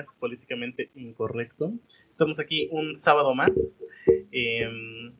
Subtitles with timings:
[0.00, 1.72] podcast políticamente incorrecto.
[2.10, 3.80] Estamos aquí un sábado más,
[4.32, 5.12] em,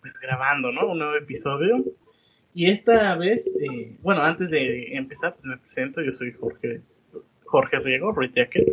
[0.00, 0.88] pues grabando, ¿no?
[0.88, 1.84] Un nuevo episodio.
[2.54, 6.82] Y esta vez, eh, bueno, antes de empezar, pues me presento, yo soy Jorge,
[7.44, 8.64] Jorge Riego, Retaker.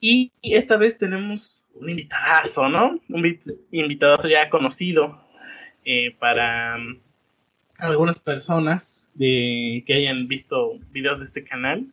[0.00, 3.00] Y esta vez tenemos un invitadazo, ¿no?
[3.08, 3.38] Un
[3.70, 5.20] invitadazo ya conocido
[5.84, 6.98] eh, para um,
[7.78, 11.86] algunas personas de, que hayan visto videos de este canal.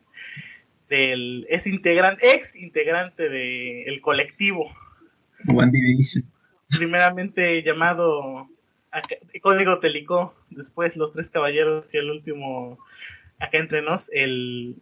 [0.88, 4.70] Del, es integrante, ex integrante del colectivo.
[5.54, 6.24] One Division.
[6.68, 8.48] Primeramente llamado
[9.42, 12.78] Código Telicó, después Los Tres Caballeros y el último,
[13.38, 14.76] acá entre nos, el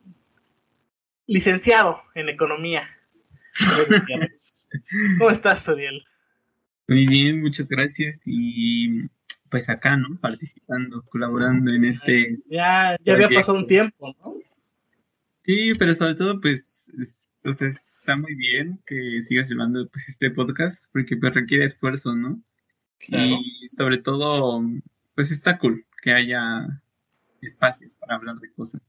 [1.26, 2.88] licenciado en Economía.
[5.18, 6.04] ¿Cómo estás, Uriel?
[6.88, 8.22] Muy bien, muchas gracias.
[8.24, 9.08] Y
[9.50, 10.18] pues acá, ¿no?
[10.20, 12.38] Participando, colaborando en este.
[12.46, 14.36] Ya, ya había pasado un tiempo, ¿no?
[15.44, 16.90] Sí, pero sobre todo, pues,
[17.36, 22.40] entonces está muy bien que sigas llevando pues, este podcast, porque pues requiere esfuerzo, ¿no?
[23.08, 24.62] Y sobre todo,
[25.14, 26.82] pues está cool que haya
[27.40, 28.80] espacios para hablar de cosas.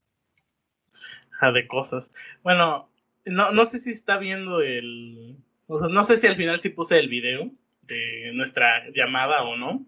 [1.39, 2.11] Ah, de cosas.
[2.43, 2.89] Bueno,
[3.25, 5.37] no, no sé si está viendo el...
[5.67, 7.51] O sea, no sé si al final sí puse el video
[7.81, 9.85] de nuestra llamada o no.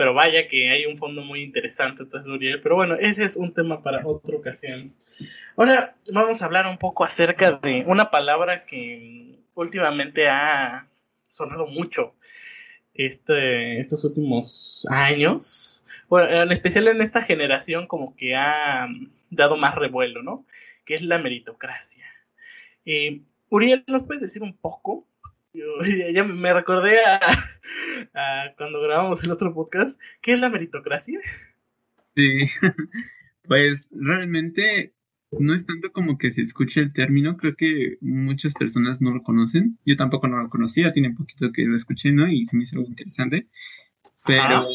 [0.00, 2.62] Pero vaya que hay un fondo muy interesante tras Uriel.
[2.62, 4.94] Pero bueno, ese es un tema para otra ocasión.
[5.58, 10.88] Ahora vamos a hablar un poco acerca de una palabra que últimamente ha
[11.28, 12.14] sonado mucho
[12.94, 15.84] este, estos últimos años.
[16.08, 18.88] Bueno, en especial en esta generación como que ha
[19.28, 20.46] dado más revuelo, ¿no?
[20.86, 22.06] Que es la meritocracia.
[22.86, 25.04] Eh, Uriel, ¿nos puedes decir un poco?
[25.52, 29.98] Ya me recordé a, cuando grabamos el otro podcast.
[30.20, 31.20] ¿Qué es la meritocracia?
[32.14, 32.44] Sí,
[33.48, 34.94] pues realmente
[35.32, 39.22] no es tanto como que se escuche el término, creo que muchas personas no lo
[39.22, 39.78] conocen.
[39.84, 42.28] Yo tampoco no lo conocía, tiene poquito que lo escuché, ¿no?
[42.28, 43.46] Y se me hizo algo interesante.
[44.26, 44.66] Pero,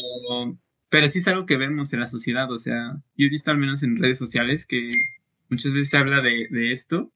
[0.88, 3.58] pero sí es algo que vemos en la sociedad, o sea, yo he visto al
[3.58, 4.90] menos en redes sociales que
[5.48, 7.12] muchas veces se habla de, de esto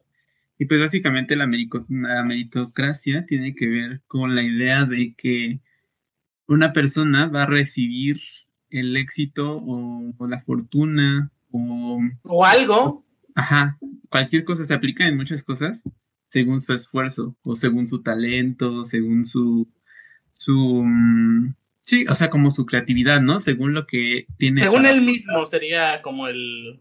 [0.60, 5.60] y pues básicamente la, meritocracia tiene que ver con la idea de que
[6.47, 8.21] una persona va a recibir
[8.69, 11.99] el éxito o, la fortuna o...
[12.25, 13.06] O algo.
[13.34, 13.78] Ajá,
[14.10, 15.82] cualquier cosa se aplica en muchas cosas
[16.28, 19.66] según su esfuerzo o según su talento, según su...
[20.31, 21.54] su mm,
[21.84, 23.41] sí, o sea, como su creatividad, ¿no?
[23.41, 24.60] Según lo que tiene...
[24.60, 26.81] Según él mismo sería como el,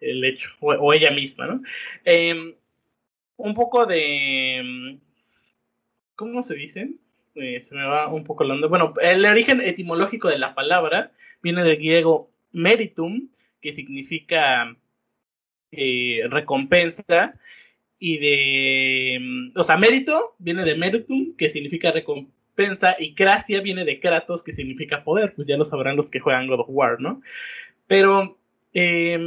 [0.00, 1.62] el hecho, o, ella misma, ¿no?
[2.06, 2.56] Eh,
[3.36, 4.62] un poco de...
[4.64, 5.00] Mm,
[6.14, 6.94] ¿Cómo se dice?
[7.34, 8.68] Eh, se me va un poco hablando.
[8.68, 13.28] Bueno, el origen etimológico de la palabra viene del griego meritum,
[13.60, 14.76] que significa
[15.72, 17.38] eh, recompensa,
[17.98, 19.18] y de...
[19.20, 24.42] Mm, o sea, mérito viene de meritum, que significa recompensa, y gracia viene de kratos,
[24.42, 25.34] que significa poder.
[25.34, 27.22] Pues ya lo sabrán los que juegan God of War, ¿no?
[27.86, 28.38] Pero...
[28.78, 29.18] Eh,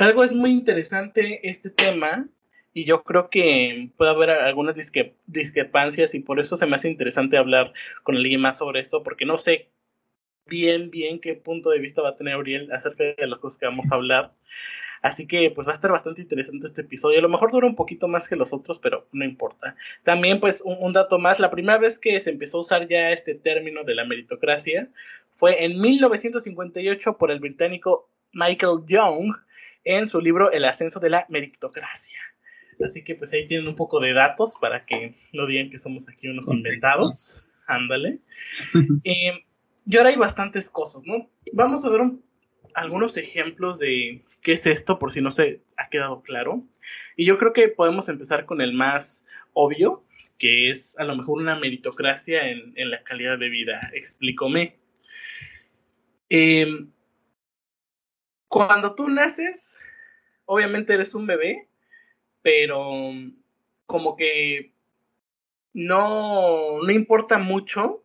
[0.00, 2.26] algo es muy interesante este tema
[2.72, 4.76] y yo creo que puede haber algunas
[5.26, 7.72] discrepancias y por eso se me hace interesante hablar
[8.02, 9.70] con alguien más sobre esto, porque no sé
[10.46, 13.66] bien, bien qué punto de vista va a tener Uriel acerca de las cosas que
[13.66, 14.32] vamos a hablar.
[15.02, 17.18] Así que pues va a estar bastante interesante este episodio.
[17.18, 19.74] A lo mejor dura un poquito más que los otros, pero no importa.
[20.04, 23.10] También pues un, un, dato más, la primera vez que se empezó a usar ya
[23.10, 24.90] este término de la meritocracia
[25.38, 29.34] fue en 1958 por el británico Michael Young
[29.84, 32.20] en su libro El ascenso de la meritocracia.
[32.84, 36.08] Así que pues ahí tienen un poco de datos para que no digan que somos
[36.08, 37.44] aquí unos inventados.
[37.66, 38.20] Ándale.
[39.04, 39.44] Eh,
[39.86, 41.28] y ahora hay bastantes cosas, ¿no?
[41.52, 42.00] Vamos a ver
[42.74, 46.64] algunos ejemplos de qué es esto, por si no se ha quedado claro.
[47.16, 50.04] Y yo creo que podemos empezar con el más obvio,
[50.38, 53.90] que es a lo mejor una meritocracia en, la calidad de vida.
[53.92, 54.76] Explícome.
[56.28, 56.86] Eh,
[58.48, 59.78] cuando tú naces,
[60.44, 61.69] obviamente eres un bebé
[62.42, 63.12] pero
[63.86, 64.72] como que
[65.72, 68.02] no, no importa mucho,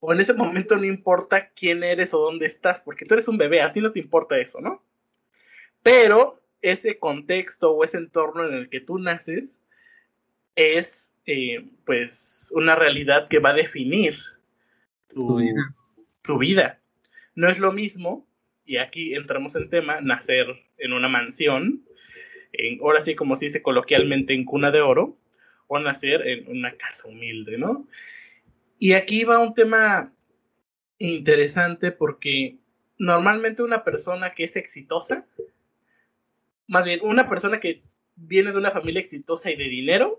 [0.00, 3.38] o en ese momento no importa quién eres o dónde estás, porque tú eres un
[3.38, 4.82] bebé, a ti no te importa eso, ¿no?
[5.82, 9.60] Pero ese contexto o ese entorno en el que tú naces
[10.56, 14.18] es eh, pues una realidad que va a definir
[15.08, 15.74] tu, vida.
[16.22, 16.80] tu vida.
[17.34, 18.26] No es lo mismo,
[18.64, 20.46] y aquí entramos en tema, nacer
[20.78, 21.84] en una mansión
[22.80, 25.16] ahora sí como se dice coloquialmente, en cuna de oro,
[25.66, 27.86] o nacer en una casa humilde, ¿no?
[28.78, 30.12] Y aquí va un tema
[30.98, 32.58] interesante porque
[32.98, 35.26] normalmente una persona que es exitosa,
[36.66, 37.82] más bien una persona que
[38.16, 40.18] viene de una familia exitosa y de dinero,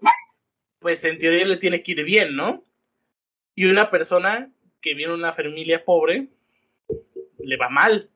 [0.80, 2.64] pues en teoría le tiene que ir bien, ¿no?
[3.56, 4.52] Y una persona
[4.82, 6.30] que viene de una familia pobre,
[7.40, 8.10] le va mal.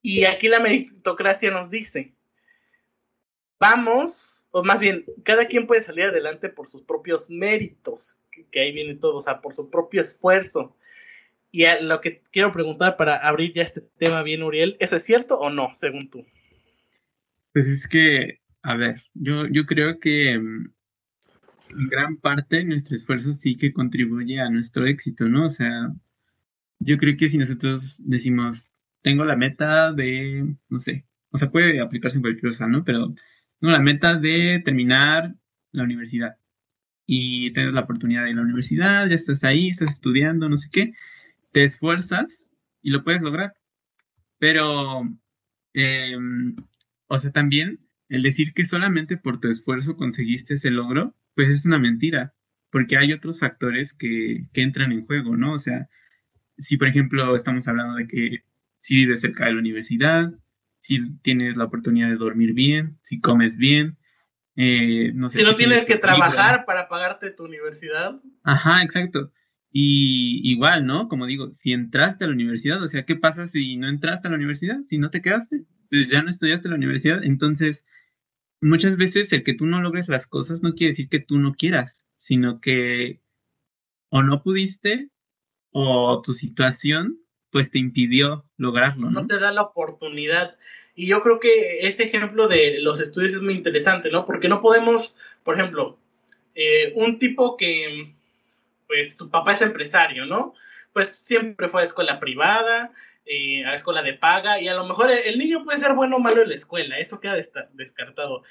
[0.00, 2.15] Y aquí la meritocracia nos dice,
[3.58, 8.16] vamos, o más bien, cada quien puede salir adelante por sus propios méritos,
[8.50, 10.76] que, ahí viene todo, o sea, por su propio esfuerzo.
[11.50, 15.38] Y lo que quiero preguntar para abrir ya este tema bien, Uriel, ¿eso es cierto
[15.38, 16.26] o no, según tú?
[17.52, 20.70] Pues es que, a ver, yo, yo creo que mm,
[21.70, 25.46] en gran parte nuestro esfuerzo sí que contribuye a nuestro éxito, ¿no?
[25.46, 25.92] O sea,
[26.78, 28.66] yo creo que si nosotros decimos,
[29.00, 32.84] tengo la meta de, no sé, o sea, puede aplicarse en cualquier cosa, ¿no?
[32.84, 33.14] Pero
[33.60, 35.34] tengo la meta de terminar
[35.72, 36.36] la universidad
[37.06, 40.56] y tienes la oportunidad de ir a la universidad, ya estás ahí, estás estudiando, no
[40.56, 40.92] sé qué,
[41.52, 42.46] te esfuerzas
[42.82, 43.54] y lo puedes lograr.
[44.38, 45.02] Pero,
[45.74, 46.56] em,
[47.08, 51.64] o sea, también el decir que solamente por tu esfuerzo conseguiste ese logro, pues es
[51.66, 52.34] una mentira,
[52.70, 55.52] porque hay otros factores que, que entran en juego, ¿no?
[55.54, 55.88] O sea,
[56.58, 58.44] si por ejemplo estamos hablando de que
[58.80, 60.32] si vives cerca de la universidad,
[60.78, 63.98] si tienes la oportunidad de dormir bien, si comes bien,
[64.56, 65.40] eh, no sé.
[65.40, 68.20] Si no tienes que trabajar para pagarte tu universidad.
[68.42, 69.32] Ajá, exacto.
[69.70, 71.08] Y igual, ¿no?
[71.08, 74.30] Como digo, si entraste a la universidad, o sea, ¿qué pasa si no entraste a
[74.30, 74.78] la universidad?
[74.86, 77.22] Si no te quedaste, pues ya no estudiaste en la universidad.
[77.22, 77.84] Entonces,
[78.62, 81.52] muchas veces el que tú no logres las cosas no quiere decir que tú no
[81.54, 83.20] quieras, sino que
[84.08, 85.10] o no pudiste
[85.72, 87.18] o tu situación
[87.56, 89.26] pues te impidió lograrlo, ¿no?
[89.26, 90.58] Te da la oportunidad.
[90.94, 94.26] Y yo creo que ese ejemplo de los estudios es muy interesante, ¿no?
[94.26, 95.98] Porque no podemos, por ejemplo,
[96.54, 98.12] eh, un tipo que,
[98.86, 100.52] pues tu papá es empresario, ¿no?
[100.92, 102.92] Pues siempre fue a escuela privada,
[103.24, 106.20] eh, a escuela de paga, y a lo mejor el, niño puede ser bueno o
[106.20, 107.38] malo en la escuela, eso queda
[107.72, 108.42] descartado.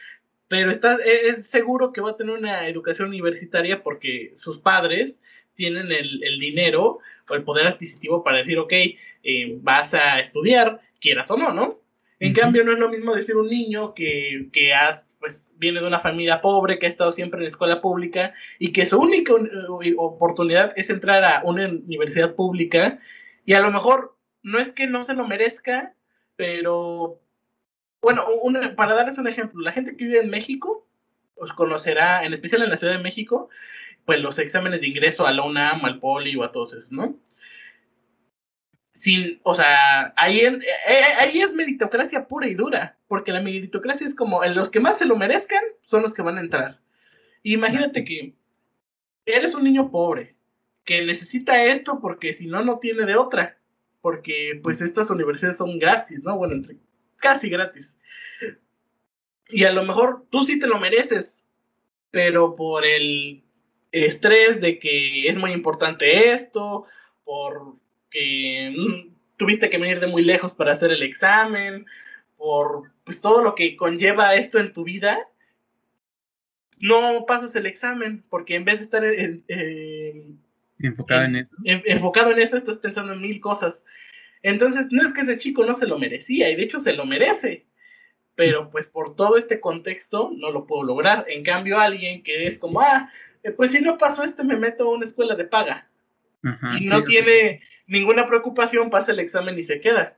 [0.48, 5.22] Pero está, e, es seguro que va a tener una educación universitaria porque sus padres
[5.56, 7.00] tienen el, el dinero
[7.30, 8.74] o el poder adquisitivo para decir, ok,
[9.24, 11.80] eh, vas a estudiar, quieras o no, ¿no?
[12.20, 14.72] En cambio, no es lo mismo decir un niño que, que
[15.20, 18.72] pues, viene de una familia pobre, que ha estado siempre en la escuela pública y
[18.72, 23.00] que su única eh, oportunidad es entrar a una universidad pública
[23.46, 25.94] y a lo mejor no es que no se lo merezca,
[26.36, 27.20] pero
[28.02, 28.26] bueno,
[28.76, 30.88] para darles un ejemplo, la gente que vive en México,
[31.36, 33.50] os conocerá, en especial en la Ciudad de México,
[34.06, 37.20] pues los exámenes de ingreso a la UNAM, al Poli o a todos esos, ¿no?
[38.94, 44.08] Sin, o sea, ahí, eh, eh, ahí es meritocracia pura y dura, porque la meritocracia
[44.08, 46.80] es como los que más se lo merezcan son los que van a entrar.
[47.44, 48.34] Imagínate que
[49.26, 50.36] eres un niño pobre,
[50.86, 53.58] que necesita esto porque si no, no tiene de otra,
[54.02, 56.38] porque pues estas universidades son gratis, ¿no?
[56.38, 56.78] Bueno, entre,
[57.18, 57.98] casi gratis.
[59.50, 61.44] Y a lo mejor tú sí te lo mereces,
[62.12, 63.45] pero por el
[64.04, 66.86] estrés de que es muy importante esto,
[67.24, 71.86] porque mm, tuviste que venir de muy lejos para hacer el examen,
[72.38, 75.30] por pues todo lo que conlleva esto en tu vida,
[76.80, 79.04] no pasas el examen, porque en vez de estar
[80.80, 81.56] enfocado en, eso.
[81.64, 83.86] enfocado en eso, estás pensando en mil cosas.
[84.42, 87.06] Entonces, no es que ese chico no se lo merecía, y de hecho se lo
[87.06, 87.66] merece,
[88.36, 91.26] pero pues por todo este contexto no lo puedo lograr.
[91.30, 94.86] En cambio, alguien que es como, ah, eh, pues si no pasó este, me meto
[94.86, 95.90] a una escuela de paga.
[96.80, 100.18] y no tiene ninguna preocupación, pasa el examen y se queda.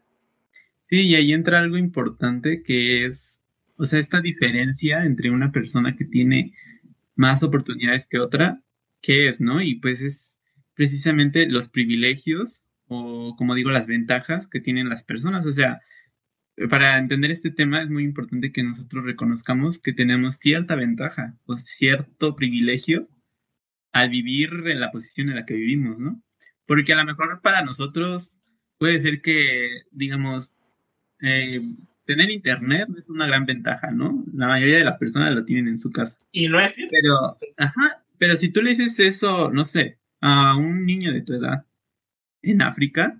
[0.90, 3.42] Sí, y ahí entra algo importante que es,
[3.76, 6.54] o sea, esta diferencia entre una persona que tiene
[7.16, 8.62] más oportunidades que otra,
[9.02, 9.62] ¿qué es, no?
[9.62, 10.40] Y pues es
[10.76, 15.46] precisamente los privilegios o, como digo, las ventajas que tienen las personas.
[15.46, 15.82] O sea,
[16.70, 21.56] para entender este tema es muy importante que nosotros reconozcamos que tenemos cierta ventaja o
[21.56, 23.10] cierto privilegio
[23.98, 26.22] al vivir en la posición en la que vivimos, ¿no?
[26.66, 28.38] Porque a lo mejor para nosotros
[28.77, 30.56] puede ser que, digamos,
[31.22, 31.62] eh,
[32.06, 34.24] tener internet es una gran ventaja, ¿no?
[34.34, 36.20] La mayoría de las personas lo tienen en su casa.
[36.32, 36.92] Y no es cierto.
[36.92, 41.34] Pero, ajá, pero si tú le dices eso, no sé, a un niño de tu
[41.34, 41.66] edad
[42.42, 43.20] en África,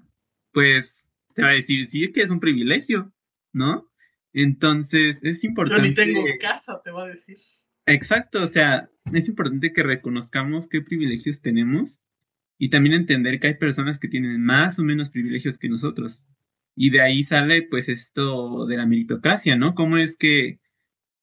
[0.52, 3.12] pues te va a decir, sí, es que es un privilegio,
[3.52, 3.90] ¿no?
[4.34, 5.84] Entonces, es importante.
[5.84, 7.38] Yo ni tengo casa, te va a decir.
[7.88, 12.02] Exacto, o sea, es importante que reconozcamos qué privilegios tenemos
[12.60, 16.22] y también entender que hay personas que tienen más o menos privilegios que nosotros.
[16.76, 19.74] Y de ahí sale pues esto de la meritocracia, ¿no?
[19.74, 20.60] ¿Cómo es que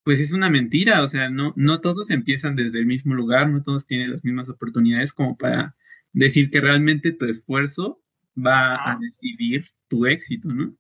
[0.05, 3.63] pues es una mentira, o sea, no, no todos empiezan desde el mismo lugar, no
[3.63, 5.77] todos tienen las mismas oportunidades como para
[6.13, 8.03] decir que realmente tu esfuerzo
[8.37, 10.77] va a decidir tu éxito, ¿no?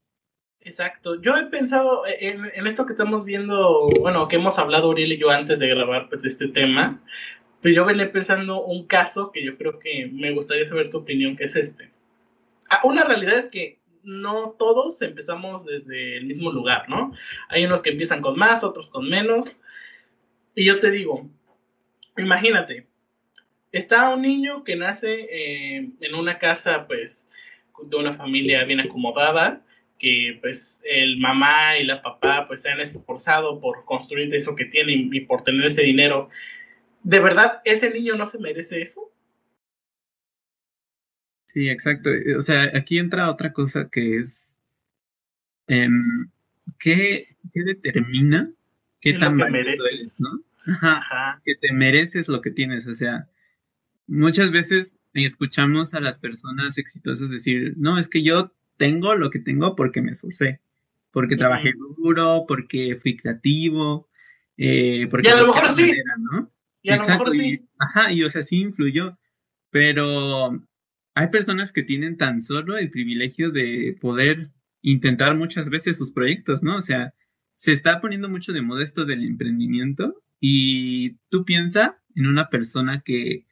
[0.64, 1.20] Exacto.
[1.20, 5.30] Yo he pensado en, esto que estamos viendo, bueno, que hemos hablado Uriel y yo
[5.30, 7.02] antes de grabar pues, este tema,
[7.60, 11.36] pero yo venía pensando un caso que yo creo que me gustaría saber tu opinión,
[11.36, 11.90] que es este.
[12.70, 17.12] Ah, una realidad es que no todos empezamos desde el mismo lugar, ¿no?
[17.48, 19.58] Hay unos que empiezan con más, otros con menos.
[20.54, 21.28] Y yo te digo,
[22.16, 22.86] imagínate,
[23.72, 27.26] está un niño que nace eh, en una casa, pues,
[27.82, 29.63] de una familia bien acomodada,
[30.04, 34.66] que pues el mamá y la papá pues se han esforzado por construir eso que
[34.66, 36.28] tienen y por tener ese dinero.
[37.02, 39.10] ¿De verdad ese niño no se merece eso?
[41.46, 42.10] Sí, exacto.
[42.36, 44.58] O sea, aquí entra otra cosa que es
[45.68, 46.30] em,
[46.78, 48.52] ¿qué, determina
[49.00, 50.44] qué tan valioso eres, ¿no?
[50.66, 52.86] Ajá, Que te mereces lo que tienes.
[52.88, 53.26] O sea,
[54.06, 59.38] muchas veces escuchamos a las personas exitosas decir, no, es que yo tengo lo que
[59.38, 60.60] tengo porque me esforcé,
[61.10, 64.08] porque trabajé duro, porque fui creativo,
[64.56, 65.28] eh, porque...
[65.28, 65.92] Y a lo mejor sí.
[66.32, 66.50] ¿no?
[66.82, 67.60] Y a lo mejor sí.
[67.78, 69.18] ajá, y o sea, sí influyó,
[69.70, 70.62] pero
[71.14, 74.50] hay personas que tienen tan solo el privilegio de poder
[74.82, 76.76] intentar muchas veces sus proyectos, ¿no?
[76.76, 77.14] O sea,
[77.56, 83.02] se está poniendo mucho de moda esto del emprendimiento y tú piensa en una persona
[83.02, 83.46] que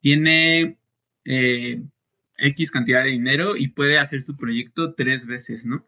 [0.00, 0.78] tiene
[1.24, 1.82] eh,
[2.38, 5.86] X cantidad de dinero y puede hacer su proyecto tres veces, ¿no?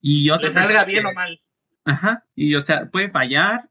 [0.00, 1.42] Y otra Le salga bien o mal.
[1.84, 3.70] Ajá, y o sea, puede fallar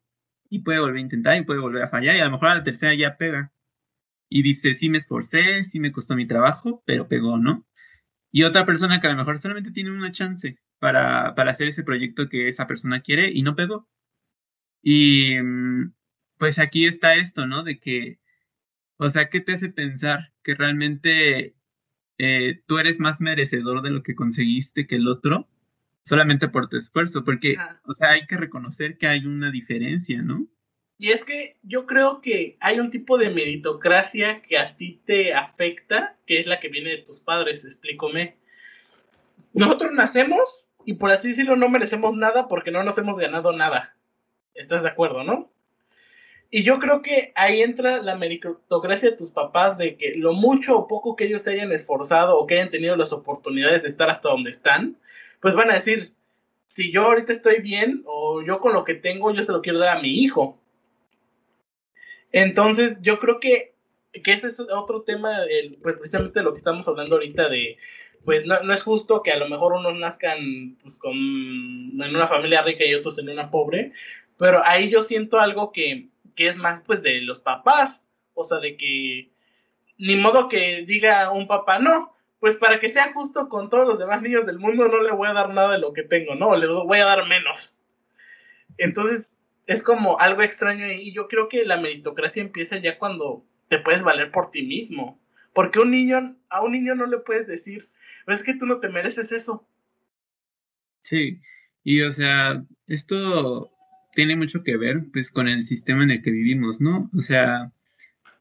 [0.49, 2.55] y puede volver a intentar y puede volver a fallar y a lo mejor a
[2.55, 3.51] la tercera ya pega.
[4.29, 7.65] Y dice, sí me esforcé, sí me costó mi trabajo, pero pegó, ¿no?
[8.31, 11.83] Y otra persona que a lo mejor solamente tiene una chance para, para hacer ese
[11.83, 13.87] proyecto que esa persona quiere y no pegó.
[14.81, 15.93] Y mm,
[16.37, 17.63] pues aquí está esto, ¿no?
[17.63, 18.19] De que
[18.97, 21.55] o sea, ¿qué te hace pensar que realmente
[22.17, 25.47] eh, tú eres más merecedor de lo que conseguiste que el otro
[26.03, 27.23] solamente por tu esfuerzo?
[27.23, 30.47] Porque, o sea, hay que reconocer que hay una diferencia, ¿no?
[30.97, 35.33] Y es que yo creo que hay un tipo de meritocracia que a ti te
[35.33, 38.37] afecta, que es la que viene de tus padres, explícame.
[39.53, 43.95] Nosotros nacemos y por así decirlo no merecemos nada porque no nos hemos ganado nada.
[44.53, 45.52] ¿Estás de acuerdo, no?
[46.55, 50.77] Y yo creo que ahí entra la meritocracia de tus papás, de que lo mucho
[50.77, 54.07] o poco que ellos se hayan esforzado o que hayan tenido las oportunidades de estar
[54.07, 54.95] hasta donde están,
[55.39, 56.13] pues van a decir,
[56.67, 59.79] si yo ahorita estoy bien o yo con lo que tengo, yo se lo quiero
[59.79, 60.59] dar a mi hijo.
[62.31, 63.73] Entonces, yo creo que,
[64.23, 65.35] que ese es otro tema,
[65.81, 67.79] pues precisamente lo que estamos hablando ahorita de,
[68.25, 72.27] pues no, no, es justo que a lo mejor unos nazcan pues, con, en una
[72.27, 73.91] familia rica y otros en una pobre,
[74.37, 78.59] pero ahí yo siento algo que que es más pues de los papás, o sea,
[78.59, 79.31] de que
[79.97, 83.99] ni modo que diga un papá, no, pues para que sea justo con todos los
[83.99, 86.55] demás niños del mundo no le voy a dar nada de lo que tengo, no,
[86.55, 87.79] le voy a dar menos.
[88.77, 93.79] Entonces, es como algo extraño y yo creo que la meritocracia empieza ya cuando te
[93.79, 95.19] puedes valer por ti mismo.
[95.53, 97.89] Porque un niño, a un niño no le puedes decir,
[98.27, 99.67] es que tú no te mereces eso.
[101.01, 101.41] Sí,
[101.83, 103.72] y o sea, esto
[104.13, 107.09] tiene mucho que ver pues con el sistema en el que vivimos, ¿no?
[107.13, 107.71] O sea,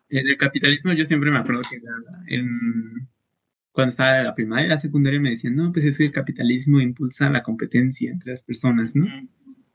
[0.09, 1.81] en el capitalismo yo siempre me acuerdo que
[2.35, 3.09] en,
[3.73, 6.13] cuando estaba en la primaria y la secundaria me decían, no, pues es que el
[6.13, 9.07] capitalismo impulsa la competencia entre las personas, ¿no?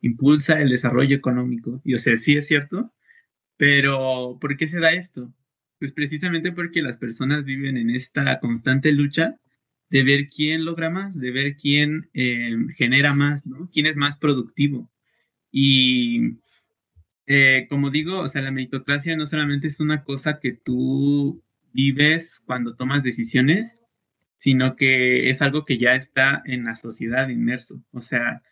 [0.02, 1.82] Impulsa el desarrollo económico.
[1.84, 2.94] Y o sea, sí es cierto,
[3.58, 5.34] pero ¿por qué se da esto?
[5.80, 9.38] Pues precisamente porque las personas viven en esta constante lucha
[9.90, 13.70] de ver quién logra más, de ver quién eh, genera más, ¿no?
[13.72, 14.92] ¿Quién es más productivo?
[15.60, 16.38] Y
[17.26, 22.44] eh, como digo, o sea, la meritocracia no solamente es una cosa que tú vives
[22.46, 23.76] cuando tomas decisiones,
[24.36, 27.82] sino que es algo que ya está en la sociedad inmerso.
[27.92, 28.44] O sea,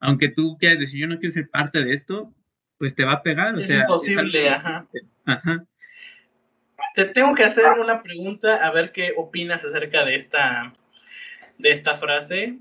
[0.00, 2.34] aunque tú quieras decir, yo no quiero ser parte de esto,
[2.78, 3.56] pues te va a pegar.
[3.56, 4.88] O es sea, imposible, ajá.
[5.26, 5.66] ajá.
[6.94, 10.72] Te tengo que hacer una pregunta a ver qué opinas acerca de esta,
[11.58, 12.58] de esta frase,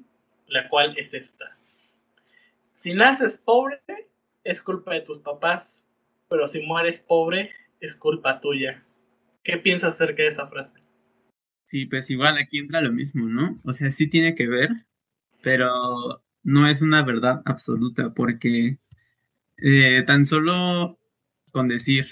[0.48, 1.58] la cual es esta.
[2.84, 3.80] Si naces pobre,
[4.44, 5.86] es culpa de tus papás,
[6.28, 7.50] pero si mueres pobre,
[7.80, 8.84] es culpa tuya.
[9.42, 10.82] ¿Qué piensas acerca de esa frase?
[11.64, 13.58] Sí, pues igual aquí entra lo mismo, ¿no?
[13.64, 14.70] O sea, sí tiene que ver,
[15.42, 18.80] pero no es una verdad absoluta, porque
[19.60, 21.00] eh, tan solo
[21.54, 22.06] con decir,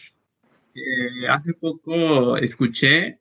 [0.74, 3.20] eh, hace poco escuché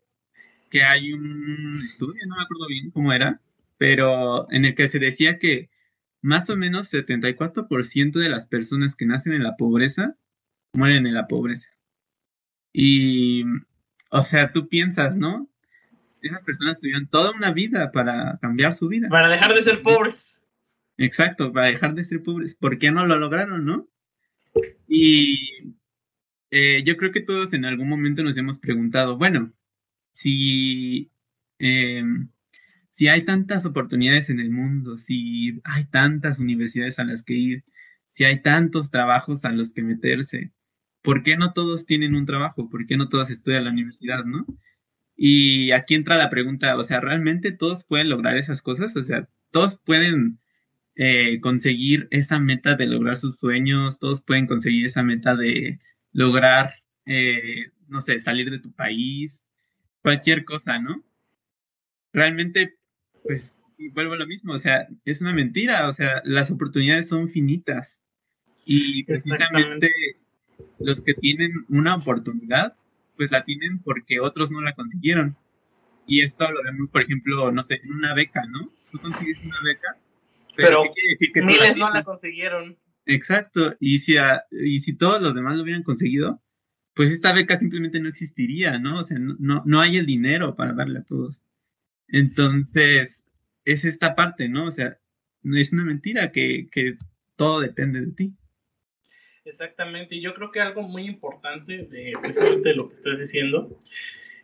[0.71, 3.41] que hay un estudio, no me acuerdo bien cómo era,
[3.77, 5.69] pero en el que se decía que
[6.23, 10.17] más o menos 74% de las personas que nacen en la pobreza
[10.73, 11.69] mueren en la pobreza.
[12.73, 13.45] Y,
[14.11, 15.49] o sea, tú piensas, ¿no?
[16.23, 19.09] Esas personas tuvieron toda una vida para cambiar su vida.
[19.09, 20.43] Para dejar de ser pobres.
[20.99, 22.55] Exacto, para dejar de ser pobres.
[22.55, 23.89] ¿Por qué no lo lograron, no?
[24.87, 25.75] Y
[26.51, 29.53] eh, yo creo que todos en algún momento nos hemos preguntado, bueno,
[30.13, 31.11] si,
[31.59, 32.29] em,
[32.91, 37.65] si hay tantas oportunidades en el mundo, si hay tantas universidades a las que ir,
[38.11, 40.53] si hay tantos trabajos a los que meterse,
[41.03, 42.69] ¿por qué no todos tienen un trabajo?
[42.69, 44.47] ¿Por qué no todos estudian la universidad, no?
[45.17, 48.97] Y aquí entra la pregunta, o sea, ¿realmente todos pueden lograr esas cosas?
[48.97, 50.41] O sea, todos pueden
[50.97, 55.79] eh, conseguir esa meta de lograr sus sueños, todos pueden conseguir esa meta de
[56.13, 56.75] lograr,
[57.07, 59.47] eh, no sé, salir de tu país,
[60.03, 61.05] cualquier cosa, ¿no?
[62.13, 62.79] Realmente,
[63.23, 63.63] pues,
[63.93, 68.01] vuelvo a lo mismo, o sea, es una mentira, o sea, las oportunidades son finitas
[68.65, 69.91] y precisamente
[70.79, 72.77] los que tienen una oportunidad,
[73.17, 75.37] pues la tienen porque otros no la consiguieron.
[76.07, 78.71] Y esto lo vemos, por ejemplo, no sé, en una beca, ¿no?
[78.91, 79.97] Tú consigues una beca
[80.57, 80.83] pero,
[81.35, 82.77] miles no la consiguieron.
[83.07, 84.17] Exacto, y si,
[84.51, 86.43] y si todos los demás lo hubieran conseguido,
[86.95, 88.99] pues esta beca simplemente no existiría, ¿no?
[88.99, 91.41] O sea, no, no hay el dinero para darle a todos.
[92.13, 93.25] Entonces,
[93.65, 94.67] es esta parte, ¿no?
[94.67, 94.99] O sea,
[95.45, 96.69] es una mentira que,
[97.37, 98.35] todo depende de ti.
[99.45, 103.79] Exactamente, yo creo que algo muy importante de precisamente lo que estás diciendo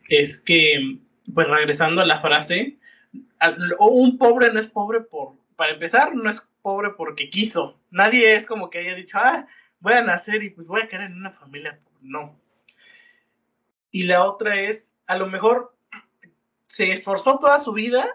[0.09, 0.99] es que,
[1.35, 2.79] pues regresando a la frase,
[3.79, 7.81] un pobre no es pobre por para empezar, no es pobre porque quiso.
[7.91, 9.47] Nadie es como que haya dicho, ah,
[9.81, 11.81] voy a nacer y pues voy a quedar en una familia.
[12.01, 12.39] No.
[13.91, 15.76] Y la otra es, a lo mejor
[16.77, 18.07] se esforzó toda su vida,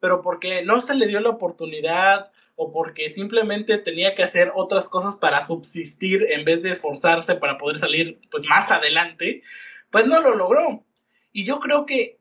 [0.00, 4.88] pero porque no se le dio la oportunidad o porque simplemente tenía que hacer otras
[4.88, 9.42] cosas para subsistir en vez de esforzarse para poder salir pues más adelante,
[9.90, 10.82] pues no lo logró.
[11.30, 12.16] Y yo creo que,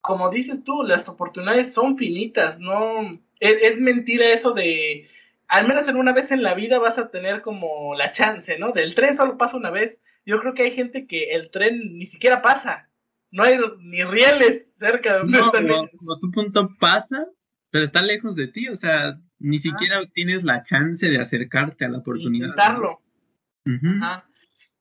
[0.00, 5.10] como dices tú, las oportunidades son finitas, no, es, mentira eso de,
[5.48, 8.70] al menos en una vez en la vida vas a tener como la chance, ¿no?
[8.70, 10.00] Del tren solo pasa una vez.
[10.24, 12.87] Yo creo que hay gente que el tren ni siquiera pasa.
[13.30, 16.20] No hay ni rieles cerca de donde están ellos.
[16.20, 17.26] tu punto pasa,
[17.70, 21.88] pero está lejos de ti, o sea, ni siquiera tienes la chance de acercarte a
[21.88, 22.48] la oportunidad.
[22.48, 23.02] Intentarlo.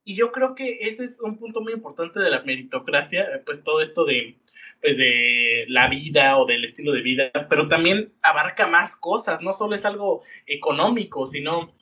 [0.04, 3.82] Y yo creo que ese es un punto muy importante de la meritocracia, pues todo
[3.82, 4.38] esto de
[4.82, 9.54] pues de la vida o del estilo de vida, pero también abarca más cosas, no
[9.54, 11.74] solo es algo económico, sino,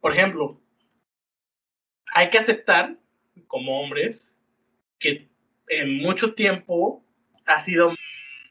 [0.00, 0.60] por ejemplo,
[2.14, 2.96] hay que aceptar
[3.48, 4.32] como hombres
[4.98, 5.27] que
[5.68, 7.04] en mucho tiempo
[7.46, 7.94] ha sido,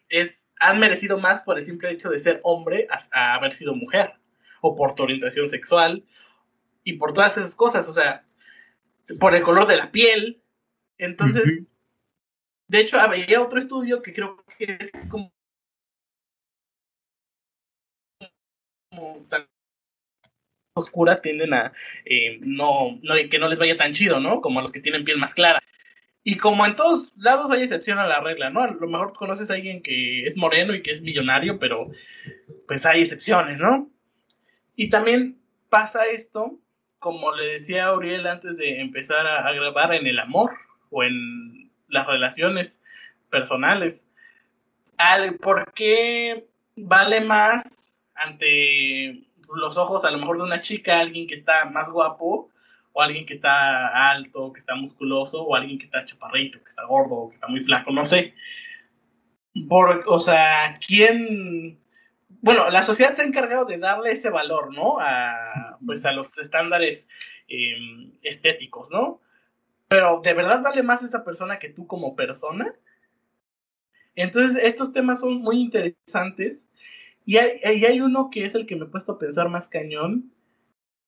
[0.09, 4.13] es, han merecido más por el simple hecho de ser hombre a, haber sido mujer,
[4.61, 6.03] o por tu orientación sexual,
[6.83, 8.25] y por todas esas cosas, o sea,
[9.19, 10.41] por el color de la piel.
[10.97, 11.63] Entonces,
[12.67, 15.31] de hecho, había otro estudio que creo que es como,
[19.29, 19.47] tan
[20.73, 21.73] oscura tienden a
[22.05, 24.41] eh, no, no, que no les vaya tan chido, ¿no?
[24.41, 25.61] Como a los que tienen piel más clara.
[26.23, 28.61] Y como en todos lados hay excepción a la regla, ¿no?
[28.61, 31.89] A lo mejor conoces a alguien que es moreno y que es millonario, pero
[32.67, 33.89] pues hay excepciones, ¿no?
[34.75, 36.59] Y también pasa esto,
[36.99, 40.51] como le decía a antes de empezar a grabar, en el amor
[40.89, 42.81] o en las relaciones
[43.29, 44.05] personales.
[45.41, 49.23] ¿Por qué vale más ante
[49.55, 52.49] los ojos a lo mejor de una chica alguien que está más guapo
[52.97, 56.83] o alguien que está alto, que está musculoso o alguien que está chaparrito, que está
[56.85, 58.33] gordo, que está muy flaco, no sé.
[59.69, 61.79] Por, o sea, ¿quién?
[62.41, 64.97] Bueno, la sociedad se ha encargado de darle ese valor, ¿no?
[64.99, 67.07] A, pues a los estándares
[67.47, 69.21] em, estéticos, ¿no?
[69.87, 72.73] pero ¿de verdad vale más esa persona que tú como persona?
[74.15, 76.67] Entonces, estos temas son muy interesantes.
[77.25, 80.33] Y hay, hay uno que es el que me he puesto a pensar más cañón,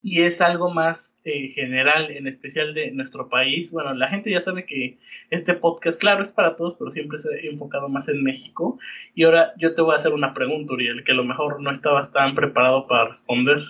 [0.02, 3.70] y es algo más eh, general, en especial de nuestro país.
[3.72, 4.98] Bueno, la gente ya sabe que
[5.30, 8.80] este podcast, claro, es para todos, pero siempre se ha enfocado más en México.
[9.14, 11.72] Y ahora yo te voy a hacer una pregunta, Uriel, que a lo mejor no
[11.72, 13.62] estabas tan preparado para responder.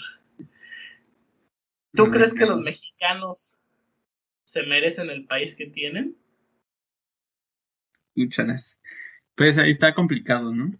[1.93, 3.57] ¿Tú crees que los mexicanos
[4.43, 6.15] se merecen el país que tienen?
[8.15, 8.77] Muchas
[9.35, 10.71] Pues ahí está complicado, ¿no?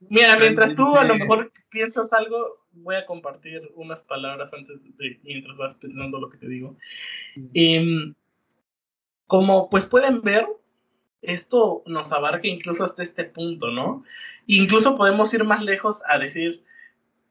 [0.00, 5.20] Mira, mientras tú a lo mejor piensas algo, voy a compartir unas palabras antes de,
[5.22, 6.76] mientras vas pensando lo que te digo.
[7.54, 8.14] Em,
[9.26, 10.46] como pues pueden ver,
[11.22, 14.04] esto nos abarca incluso hasta este punto, ¿no?
[14.46, 16.62] Incluso podemos ir más lejos a decir,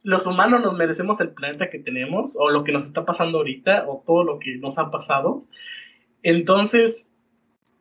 [0.04, 3.86] los humanos nos merecemos el planeta que tenemos, o lo que nos está pasando ahorita,
[3.88, 5.46] o todo lo que nos ha pasado.
[6.24, 7.12] Entonces,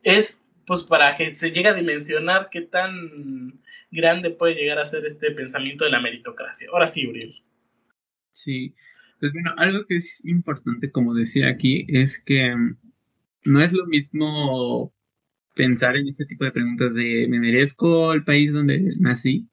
[0.02, 5.04] es pues para que se llegue a dimensionar qué tan grande puede llegar a ser
[5.04, 6.68] este pensamiento de la meritocracia.
[6.72, 7.42] Ahora sí, Uriel.
[8.30, 8.74] Sí,
[9.20, 12.78] pues bueno, algo que es importante, como decía aquí, es que mm,
[13.44, 14.94] no es lo mismo
[15.54, 19.48] pensar en este tipo de preguntas de ¿me merezco el país donde nací?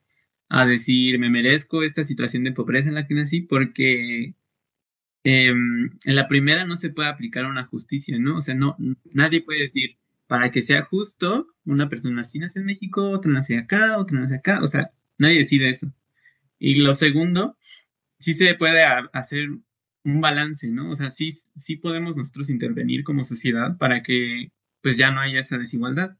[0.49, 3.41] a decir ¿me merezco esta situación de pobreza en la que nací?
[3.41, 4.35] Porque
[5.23, 8.37] em, en la primera no se puede aplicar una justicia, ¿no?
[8.37, 8.77] O sea, no,
[9.13, 13.57] nadie puede decir para que sea justo, una persona así nace en México, otra nace
[13.57, 15.93] acá, otra nace acá, o sea, nadie decide eso.
[16.59, 17.57] Y lo segundo,
[18.19, 19.49] sí se puede hacer
[20.03, 20.91] un balance, ¿no?
[20.91, 24.51] O sea, sí, sí podemos nosotros intervenir como sociedad para que
[24.81, 26.17] pues ya no haya esa desigualdad.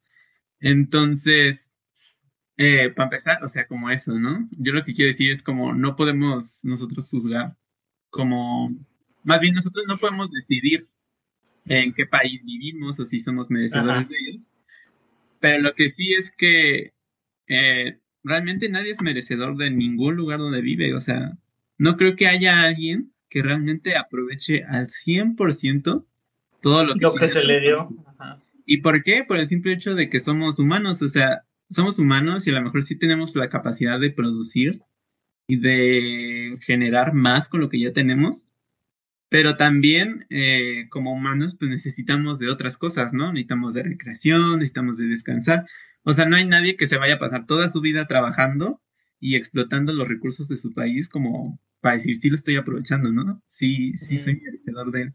[0.59, 1.71] Entonces,
[2.57, 4.49] eh, para empezar, o sea, como eso, ¿no?
[4.51, 7.55] Yo lo que quiero decir es como no podemos nosotros juzgar,
[8.09, 8.75] como,
[9.23, 10.87] más bien nosotros no podemos decidir
[11.65, 14.49] en qué país vivimos o si somos merecedores de ellos.
[15.39, 16.93] Pero lo que sí es que
[17.47, 20.93] eh, realmente nadie es merecedor de ningún lugar donde vive.
[20.95, 21.37] O sea,
[21.77, 26.05] no creo que haya alguien que realmente aproveche al 100%
[26.61, 27.79] todo lo que, lo que se le dio.
[28.65, 29.23] ¿Y por qué?
[29.23, 31.01] Por el simple hecho de que somos humanos.
[31.01, 34.81] O sea, somos humanos y a lo mejor sí tenemos la capacidad de producir
[35.47, 38.47] y de generar más con lo que ya tenemos.
[39.29, 43.33] Pero también, eh, como humanos, pues necesitamos de otras cosas, ¿no?
[43.33, 45.65] Necesitamos de recreación, necesitamos de descansar.
[46.03, 48.81] O sea, no hay nadie que se vaya a pasar toda su vida trabajando
[49.19, 53.41] y explotando los recursos de su país como para decir, sí lo estoy aprovechando, ¿no?
[53.47, 55.13] Sí, sí, soy merecedor de él.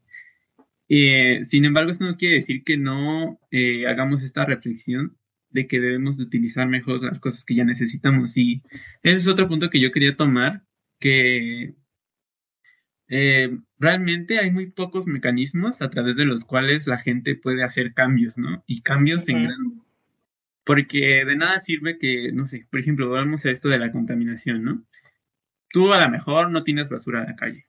[0.89, 5.17] Eh, sin embargo, eso no quiere decir que no eh, hagamos esta reflexión
[5.51, 8.37] de que debemos de utilizar mejor las cosas que ya necesitamos.
[8.37, 8.63] Y
[9.03, 10.65] ese es otro punto que yo quería tomar,
[10.99, 11.75] que
[13.09, 17.95] eh, realmente hay muy pocos mecanismos a través de los cuales la gente puede hacer
[17.95, 18.65] cambios, ¿no?
[18.67, 19.77] Y cambios en grande.
[20.65, 24.63] Porque de nada sirve que, no sé, por ejemplo, volvamos a esto de la contaminación,
[24.63, 24.85] ¿no?
[25.73, 27.67] Tú a lo mejor no tienes basura en la calle.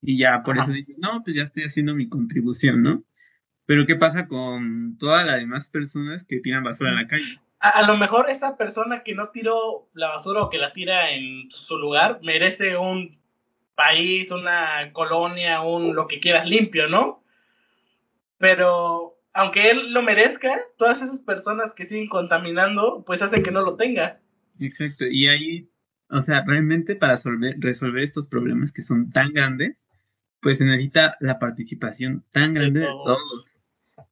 [0.00, 3.04] Y ya por eso dices, no, pues ya estoy haciendo mi contribución, ¿no?
[3.66, 7.40] Pero ¿qué pasa con todas las demás personas que tiran basura en la calle?
[7.60, 11.12] A, a, lo mejor esa persona que no tiró la basura o que la tira
[11.12, 13.18] en su lugar merece un
[13.74, 17.22] país, una colonia, un lo que quieras limpio, ¿no?
[18.38, 23.62] Pero aunque él lo merezca, todas esas personas que siguen contaminando, pues hacen que no
[23.62, 24.20] lo tenga.
[24.60, 25.68] Exacto, y ahí,
[26.08, 29.86] o sea, realmente para resolver, resolver estos problemas que son tan grandes,
[30.40, 33.06] pues se necesita la participación tan grande de todos.
[33.06, 33.56] de todos.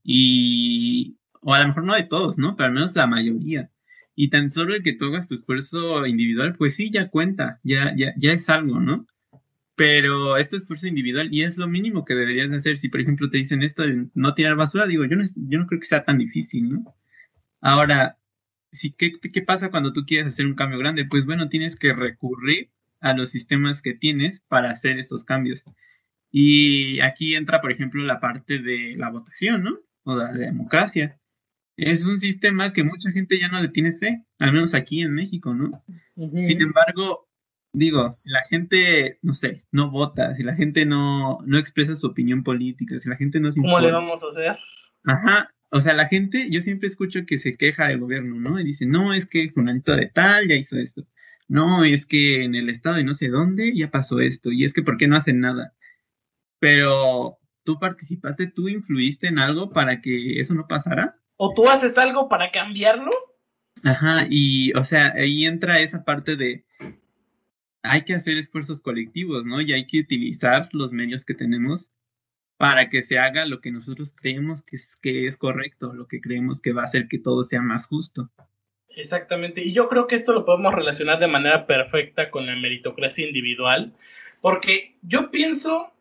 [0.03, 2.57] Y, o a lo mejor no de todos, ¿no?
[2.57, 3.71] Pero al menos la mayoría.
[4.15, 7.95] Y tan solo el que tú hagas tu esfuerzo individual, pues sí, ya cuenta, ya,
[7.97, 9.07] ya, ya es algo, ¿no?
[9.75, 12.77] pero esto es esfuerzo individual y es lo mínimo que deberías hacer.
[12.79, 15.67] Si, por ejemplo, te dicen esto de no tirar basura, digo, yo no, yo no
[15.67, 16.95] creo que sea tan difícil, ¿no?
[17.61, 18.19] Ahora,
[18.73, 21.05] si, ¿qué, ¿qué pasa cuando tú quieres hacer un cambio grande?
[21.05, 25.63] Pues bueno, tienes que recurrir a los sistemas que tienes para hacer estos cambios.
[26.31, 29.79] Y aquí entra, por ejemplo, la parte de la votación, ¿no?
[30.05, 31.21] O de la democracia.
[31.77, 35.15] Es un sistema que mucha gente ya no le tiene fe, al menos aquí en
[35.15, 35.83] México, ¿no?
[36.17, 37.29] Sin embargo,
[37.73, 42.07] digo, si la gente, no sé, no vota, si la gente no, no expresa su
[42.07, 44.59] opinión política, si la gente no se ¿Cómo le vamos a hacer?
[45.05, 48.61] Ajá, o sea, la gente, yo siempre escucho que se queja del gobierno, ¿no?
[48.61, 51.07] Y dice, no, es que Juanito de tal ya hizo esto.
[51.49, 54.53] No, es que en el estado y no sé dónde ya pasó esto.
[54.53, 55.73] Y es que ¿por qué no hacen nada?
[56.59, 61.19] Pero, ¿tú participaste, tú influiste en algo para que eso no pasara?
[61.37, 63.11] ¿O tú haces algo para cambiarlo?
[63.83, 66.67] Ajá, y, o sea, ahí entra esa parte de,
[67.83, 69.63] hay que hacer esfuerzos colectivos, ¿no?
[69.63, 71.89] Y hay que utilizar los medios que tenemos
[72.63, 76.21] para que se haga lo que nosotros creemos que es, que es correcto, lo que
[76.21, 78.31] creemos que va a hacer que todo sea más justo.
[78.91, 83.27] Exactamente, y yo creo que esto lo podemos relacionar de manera perfecta con la meritocracia
[83.27, 83.97] individual,
[84.41, 85.93] porque yo pienso,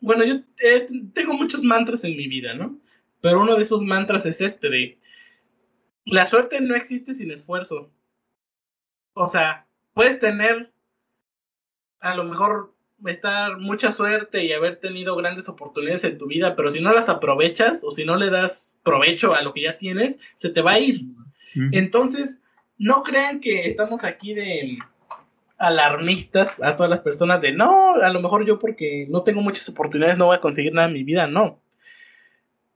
[0.00, 2.80] bueno, yo eh, tengo muchos mantras en mi vida, ¿no?
[3.20, 4.98] Pero uno de esos mantras es este de,
[6.06, 7.92] la suerte no existe sin esfuerzo.
[9.12, 10.72] O sea, puedes tener
[12.00, 12.72] a lo mejor
[13.06, 17.08] estar mucha suerte y haber tenido grandes oportunidades en tu vida, pero si no las
[17.08, 20.72] aprovechas o si no le das provecho a lo que ya tienes, se te va
[20.72, 21.02] a ir.
[21.72, 22.38] Entonces,
[22.78, 24.78] no crean que estamos aquí de
[25.58, 29.68] alarmistas a todas las personas de no, a lo mejor yo porque no tengo muchas
[29.68, 31.60] oportunidades no voy a conseguir nada en mi vida, no.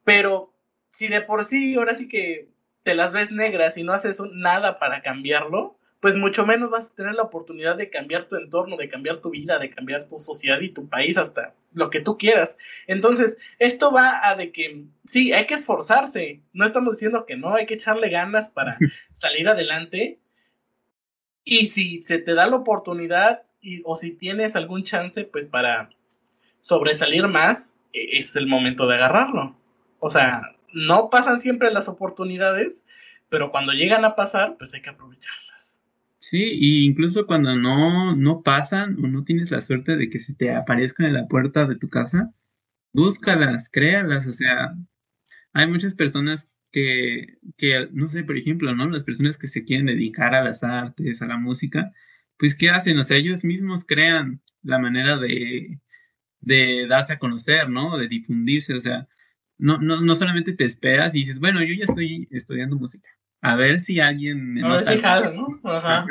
[0.05, 0.53] Pero
[0.91, 2.49] si de por sí ahora sí que
[2.85, 6.95] te las ves negras y no haces nada para cambiarlo, pues mucho menos vas a
[6.95, 10.61] tener la oportunidad de cambiar tu entorno, de cambiar tu vida, de cambiar tu sociedad
[10.61, 12.57] y tu país hasta lo que tú quieras.
[12.87, 17.57] Entonces, esto va a de que sí, hay que esforzarse, no estamos diciendo que no,
[17.57, 18.79] hay que echarle ganas para
[19.15, 20.21] salir adelante,
[21.43, 25.91] Y si se te da la oportunidad y, o si tienes algún chance, pues para
[26.63, 29.57] sobresalir más, e, es el momento de agarrarlo.
[29.99, 32.87] O sea, no pasan siempre las oportunidades,
[33.29, 35.47] pero cuando llegan a pasar, pues hay que aprovecharlas.
[36.29, 40.35] Sí, y incluso cuando no, no pasan o no tienes la suerte de que se
[40.35, 42.35] te aparezcan en la puerta de tu casa,
[42.93, 44.75] búscalas, créalas, o sea,
[45.53, 48.89] hay muchas personas que, que, no sé, por ejemplo, ¿no?
[48.91, 51.93] Las personas que se quieren dedicar a las artes, a la música,
[52.39, 52.99] pues ¿qué hacen?
[52.99, 55.81] O sea, ellos mismos crean la manera de,
[56.41, 57.99] de darse a conocer, ¿no?
[57.99, 59.09] De difundirse, o sea,
[59.59, 63.09] no, no, no solamente te esperas y dices, bueno, yo ya estoy estudiando música,
[63.47, 65.47] a ver si alguien me a ver si jalo, ¿no?
[65.71, 66.05] Ajá.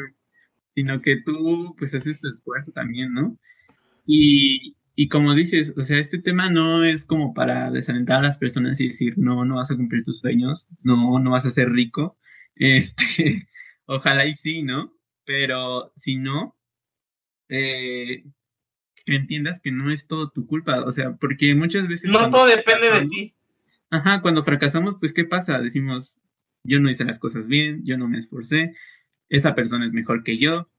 [0.74, 3.38] Sino que tú, pues, haces tu esfuerzo también, ¿no?
[4.06, 8.38] Y, y como dices, o sea, este tema no es como para desalentar a las
[8.38, 11.69] personas y decir, no, no vas a cumplir tus sueños, no, no vas a ser
[11.69, 12.17] rico.
[12.58, 13.50] Este,
[13.86, 14.93] ojalá y sí, ¿no?
[15.26, 16.56] Pero si no,
[17.50, 18.24] eh,
[19.06, 22.10] que entiendas que no es todo tu culpa, o sea, porque muchas veces...
[22.10, 23.34] No todo depende de ti.
[23.89, 25.60] Ajá, cuando fracasamos, pues ¿qué pasa?
[25.60, 26.17] Decimos,
[26.65, 28.75] yo no hice las cosas bien, yo no me esforcé,
[29.30, 30.69] esa persona es mejor que yo.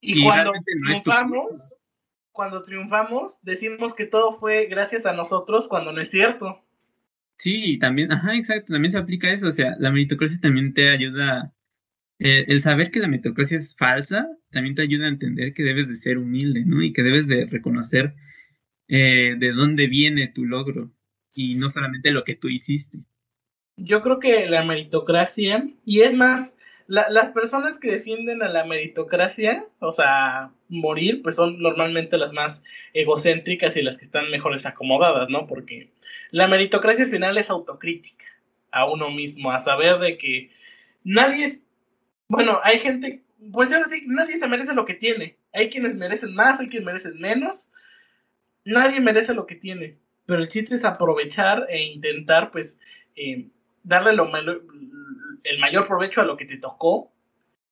[0.00, 1.74] Y, cuando triunfamos,
[2.32, 6.62] cuando triunfamos, decimos que todo fue gracias a nosotros cuando no es cierto.
[7.38, 11.52] Sí, también, ajá, exacto, también se aplica eso, o sea, la meritocracia también te ayuda
[12.18, 15.88] eh, el saber que la meritocracia es falsa también te ayuda a entender que debes
[15.88, 16.82] de ser humilde, ¿no?
[16.82, 18.14] Y que debes de reconocer
[18.88, 20.92] eh, de dónde viene tu logro
[21.34, 23.00] y no solamente lo que tú hiciste.
[23.76, 29.66] Yo creo que la meritocracia, y es más, las personas que defienden a la meritocracia,
[29.80, 32.62] o sea, morir, pues son normalmente las más
[32.94, 35.46] egocéntricas y las que están mejores acomodadas, ¿no?
[35.46, 35.90] Porque
[36.30, 38.24] la meritocracia al final es autocrítica
[38.70, 40.50] a uno mismo, a saber de que
[41.04, 41.60] nadie
[42.28, 45.36] bueno, hay gente, pues ahora sí, nadie se merece lo que tiene.
[45.52, 47.72] Hay quienes merecen más, hay quienes merecen menos.
[48.64, 49.98] Nadie merece lo que tiene.
[50.26, 52.78] Pero el chiste es aprovechar e intentar, pues,
[53.14, 53.46] eh,
[53.86, 54.30] darle lo
[55.44, 57.12] el mayor provecho a lo que te tocó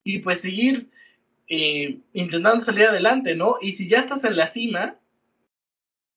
[0.05, 0.91] y pues seguir
[1.49, 3.57] eh, intentando salir adelante, ¿no?
[3.61, 4.97] Y si ya estás en la cima,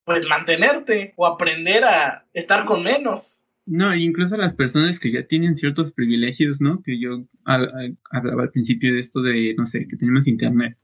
[0.05, 3.43] pues mantenerte o aprender a estar con menos.
[3.65, 6.81] No, incluso las personas que ya tienen ciertos privilegios, ¿no?
[6.83, 10.77] Que yo hablaba al principio de esto de, no sé, que tenemos internet.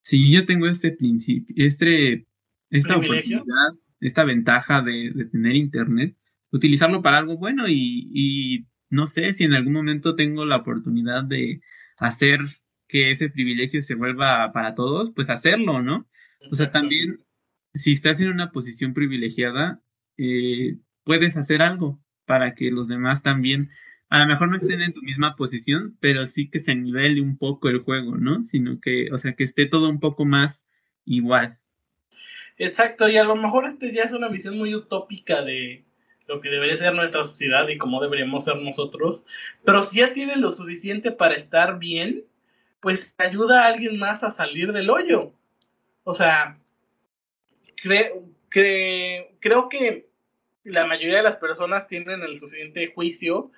[0.00, 2.26] Si yo tengo este principio, este,
[2.70, 6.16] esta oportunidad, esta ventaja de, tener internet,
[6.52, 11.24] utilizarlo para algo bueno y, y no sé si en algún momento tengo la oportunidad
[11.24, 11.62] de
[11.98, 12.40] hacer
[12.88, 16.06] que ese privilegio se vuelva para todos, pues hacerlo, ¿no?
[16.50, 17.24] O sea, también,
[17.72, 19.80] si estás en una posición privilegiada,
[20.18, 23.70] eh, puedes hacer algo para que los demás también,
[24.10, 27.38] a lo mejor no estén en tu misma posición, pero sí que se nivele un
[27.38, 28.44] poco el juego, ¿no?
[28.44, 30.62] Sino que, o sea, que esté todo un poco más
[31.06, 31.58] igual.
[32.58, 35.86] Exacto, y a lo mejor este ya es una visión muy utópica de
[36.32, 39.22] lo que debería ser nuestra sociedad y cómo deberíamos ser nosotros,
[39.64, 42.24] pero si ya tiene lo suficiente para estar bien,
[42.80, 45.32] pues ayuda a alguien más a salir del hoyo.
[46.04, 46.58] O sea,
[48.48, 50.06] creo que
[50.64, 53.50] la mayoría de las personas tienen el suficiente juicio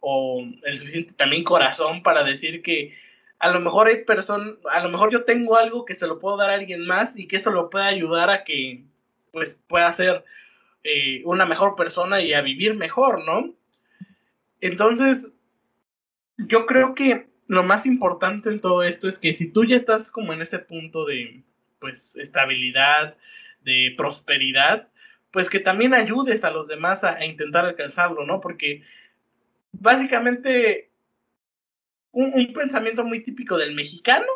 [0.00, 2.94] o el suficiente también corazón para decir que
[3.38, 6.36] a lo mejor hay personas, a lo mejor yo tengo algo que se lo puedo
[6.36, 8.84] dar a alguien más y que eso lo puede ayudar a que
[9.32, 10.24] pues pueda ser
[10.84, 13.54] eh, una mejor persona y a vivir mejor, ¿no?
[14.60, 15.32] Entonces,
[16.38, 20.10] yo creo que lo más importante en todo esto es que si tú ya estás
[20.10, 21.42] como en ese punto de
[21.78, 23.16] pues estabilidad,
[23.62, 24.88] de prosperidad,
[25.30, 28.40] pues que también ayudes a los demás a, intentar alcanzarlo, ¿no?
[28.40, 28.82] Porque
[29.72, 30.90] básicamente
[32.12, 34.26] un, pensamiento muy típico del mexicano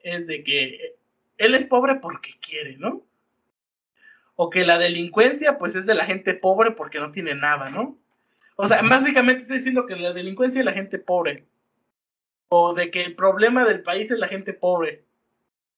[0.00, 0.96] es de que
[1.36, 3.02] él es pobre porque quiere, ¿no?
[4.36, 7.98] O que la delincuencia pues es de la gente pobre porque no tiene nada, ¿no?
[8.56, 11.46] O sea, básicamente está diciendo que la delincuencia es la gente pobre.
[12.48, 15.06] O de que el problema del país es la gente pobre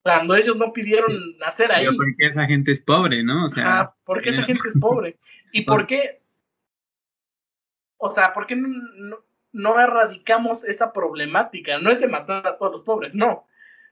[0.02, 1.84] cuando ellos no pidieron nacer ahí.
[1.84, 3.44] Pero porque esa gente es pobre, ¿no?
[3.44, 5.18] O sea, ah, porque esa gente es pobre.
[5.52, 6.20] ¿Y por qué?
[7.98, 9.18] O sea, ¿por qué no,
[9.52, 11.78] no, erradicamos esa problemática?
[11.78, 13.46] No es de matar a todos los pobres, no,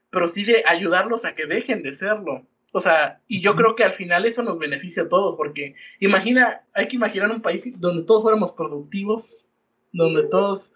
[0.09, 2.47] pero sí de ayudarlos a que dejen de serlo.
[2.77, 6.61] O sea, y yo creo que al final eso nos beneficia a todos, porque imagina,
[6.75, 9.49] hay que imaginar un país donde todos fuéramos productivos,
[9.91, 10.73] donde todos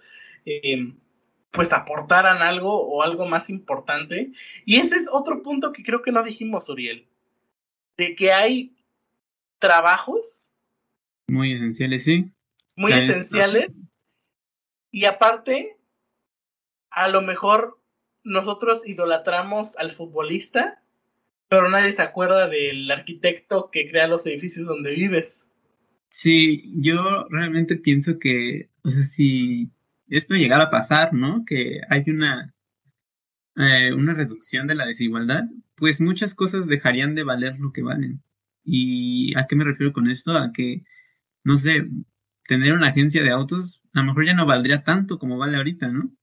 [0.48, 0.94] eh,
[1.52, 4.32] pues aportaran algo o algo más importante.
[4.66, 7.08] Y ese es otro punto que creo que no dijimos, Uriel,
[7.98, 8.76] de que hay
[9.60, 10.50] trabajos.
[11.28, 12.32] Muy esenciales, sí.
[12.76, 13.92] Muy esenciales.
[14.90, 15.78] Y aparte,
[16.90, 17.80] a lo mejor
[18.24, 20.81] nosotros idolatramos al futbolista,
[21.52, 25.46] pero nadie se acuerda del arquitecto que crea los edificios donde vives.
[26.08, 29.70] Sí, yo realmente pienso que, o sea, si
[30.08, 31.44] esto llegara a pasar, ¿no?
[31.46, 32.56] Que hay una,
[33.58, 35.44] eh, una reducción de la desigualdad,
[35.76, 38.24] pues muchas cosas dejarían de valer lo que valen.
[38.64, 40.32] ¿Y a qué me refiero con esto?
[40.32, 40.86] A que,
[41.44, 41.86] no sé,
[42.48, 45.90] tener una agencia de autos a lo mejor ya no valdría tanto como vale ahorita,
[45.90, 46.16] ¿no?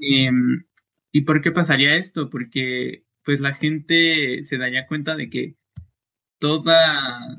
[0.00, 0.64] Em,
[1.12, 2.28] ¿Y por qué pasaría esto?
[2.28, 5.54] Porque pues la gente se daría cuenta de que
[6.38, 7.36] toda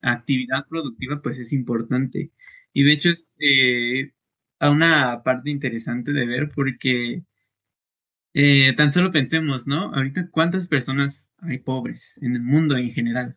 [0.00, 2.32] actividad productiva pues es importante.
[2.72, 4.12] Y de hecho es eh,
[4.60, 7.22] una parte interesante de ver porque
[8.34, 9.94] eh, tan solo pensemos, ¿no?
[9.94, 13.36] Ahorita cuántas personas hay pobres en el mundo en general.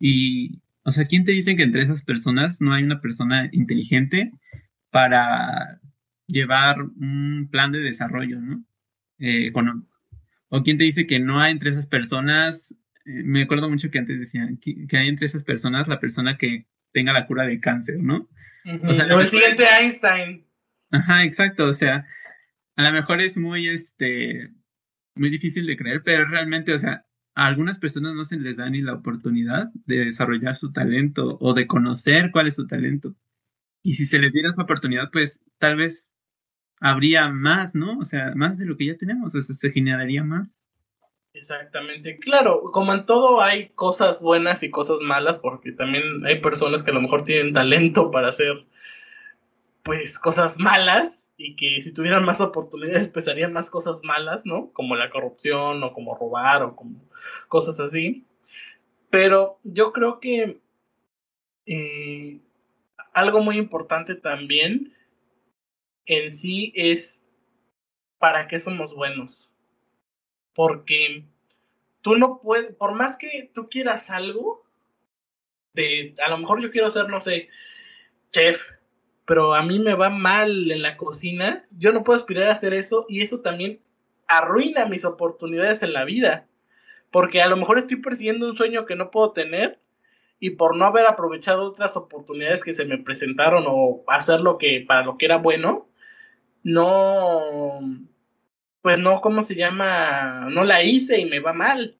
[0.00, 4.32] Y, o sea, ¿quién te dice que entre esas personas no hay una persona inteligente
[4.90, 5.78] para
[6.26, 8.64] llevar un plan de desarrollo, ¿no?
[9.18, 9.95] Eh, económico.
[10.48, 12.72] O quién te dice que no hay entre esas personas,
[13.04, 16.66] eh, me acuerdo mucho que antes decían que, hay entre esas personas la persona que
[16.92, 18.28] tenga la cura del cáncer, ¿no?
[18.82, 20.44] o, sea, el siguiente Einstein.
[20.90, 22.06] Ajá, exacto, o sea,
[22.76, 24.50] a lo mejor es muy, este,
[25.14, 28.68] muy difícil de creer, pero realmente, o sea, a algunas personas no se les da
[28.70, 33.14] ni la oportunidad de desarrollar su talento o de conocer cuál es su talento.
[33.82, 36.10] Y si se les diera esa oportunidad, pues tal vez
[36.80, 37.98] habría más, ¿no?
[37.98, 40.66] O sea, más de lo que ya tenemos, se generaría más.
[41.36, 46.82] Exactamente, claro, como en todo hay cosas buenas y cosas malas, porque también hay personas
[46.82, 48.64] que a lo mejor tienen talento para hacer,
[49.82, 54.72] pues, cosas malas y que si tuvieran más oportunidades empezarían más cosas malas, ¿no?
[54.72, 57.04] Como la corrupción o como robar o como
[57.48, 58.24] cosas así.
[59.10, 60.58] Pero yo creo que
[61.66, 62.40] eh,
[63.12, 64.95] algo muy importante también
[66.06, 67.20] en sí es
[68.18, 69.50] para qué somos buenos.
[70.54, 71.24] Porque
[72.00, 74.64] tú no puedes, por más que tú quieras algo,
[75.74, 77.48] de, a lo mejor yo quiero ser, no sé,
[78.30, 78.62] chef,
[79.26, 82.72] pero a mí me va mal en la cocina, yo no puedo aspirar a hacer
[82.72, 83.80] eso y eso también
[84.28, 86.46] arruina mis oportunidades en la vida.
[87.10, 89.78] Porque a lo mejor estoy persiguiendo un sueño que no puedo tener
[90.38, 94.84] y por no haber aprovechado otras oportunidades que se me presentaron o hacer lo que
[94.86, 95.88] para lo que era bueno,
[96.66, 97.78] no,
[98.82, 100.48] pues no, ¿cómo se llama?
[100.50, 101.96] No la hice y me va mal.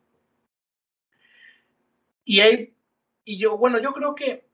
[2.24, 2.74] Y hay,
[3.24, 4.44] y yo, bueno, yo creo que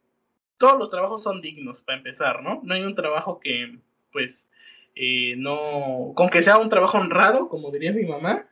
[0.58, 2.60] todos los trabajos son dignos para empezar, ¿no?
[2.62, 3.78] No hay un trabajo que,
[4.12, 4.46] pues,
[4.94, 8.46] eh, no, con que sea un trabajo honrado, como diría mi mamá,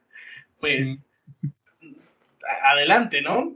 [0.59, 1.05] pues,
[2.73, 3.55] adelante, ¿no?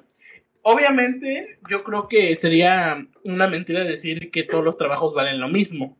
[0.60, 5.96] Obviamente, yo creo que sería una mentira decir que todos los trabajos valen lo mismo,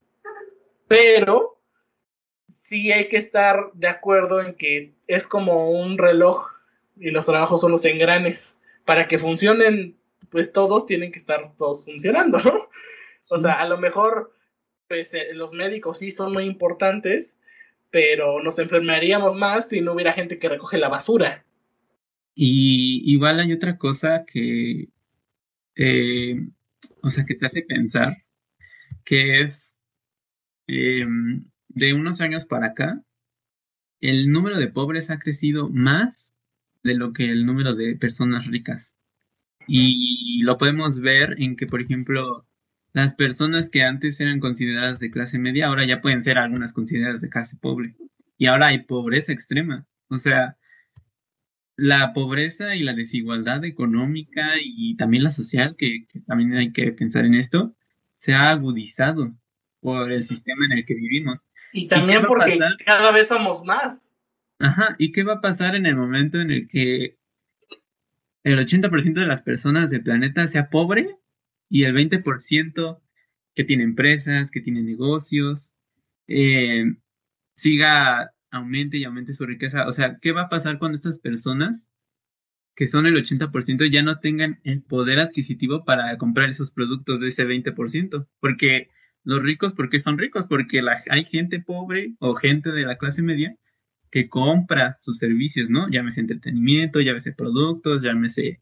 [0.87, 1.54] pero
[2.65, 6.51] sí hay que estar de acuerdo en que es como un reloj
[6.97, 8.57] y los trabajos son los engranes.
[8.87, 9.99] Para que funcionen,
[10.31, 12.71] pues todos tienen que estar todos funcionando, ¿no?
[13.31, 14.35] O sea, a lo mejor,
[14.89, 17.37] pues eh, los médicos sí son muy importantes,
[17.91, 21.45] pero nos enfermaríamos más si no hubiera gente que recoge la basura.
[22.35, 24.89] Y igual hay otra cosa que,
[25.77, 26.37] eh,
[27.03, 28.15] o sea, que te hace pensar,
[29.05, 29.79] que es,
[30.67, 31.45] em,
[31.75, 33.03] de unos años para acá,
[34.01, 36.35] el número de pobres ha crecido más
[36.83, 38.99] de lo que el número de personas ricas.
[39.67, 42.47] Y lo podemos ver en que, por ejemplo,
[42.93, 47.21] las personas que antes eran consideradas de clase media, ahora ya pueden ser algunas consideradas
[47.21, 47.97] de clase pobre.
[48.37, 49.87] Y ahora hay pobreza extrema.
[50.09, 50.59] O sea,
[51.77, 56.93] la pobreza y la desigualdad económica y también la social, que, que también hay que
[56.93, 57.75] pensar en esto,
[58.19, 59.35] se ha agudizado
[59.81, 61.49] por el sistema en el que vivimos.
[61.75, 64.09] Y también porque cada vez somos más.
[64.61, 67.19] Ajá, ¿y qué va a pasar en el momento en el que
[68.45, 71.19] el 80% de las personas del planeta sea pobre
[71.69, 73.01] y el 20%
[73.57, 75.75] que tiene empresas, que tiene negocios,
[76.29, 76.85] eh,
[77.57, 79.89] siga, aumente y aumente su riqueza?
[79.89, 81.89] O sea, ¿qué va a pasar cuando estas personas
[82.77, 87.29] que son el 80% ya no tengan el poder adquisitivo para comprar esos productos de
[87.29, 88.29] ese 20%?
[88.39, 88.91] Porque
[89.25, 90.45] los ricos, ¿por qué son ricos?
[90.49, 93.57] Porque la, hay gente pobre o gente de la clase media
[94.11, 95.89] que compra sus servicios, ¿no?
[95.91, 98.61] Llámese entretenimiento, llámese productos, llámese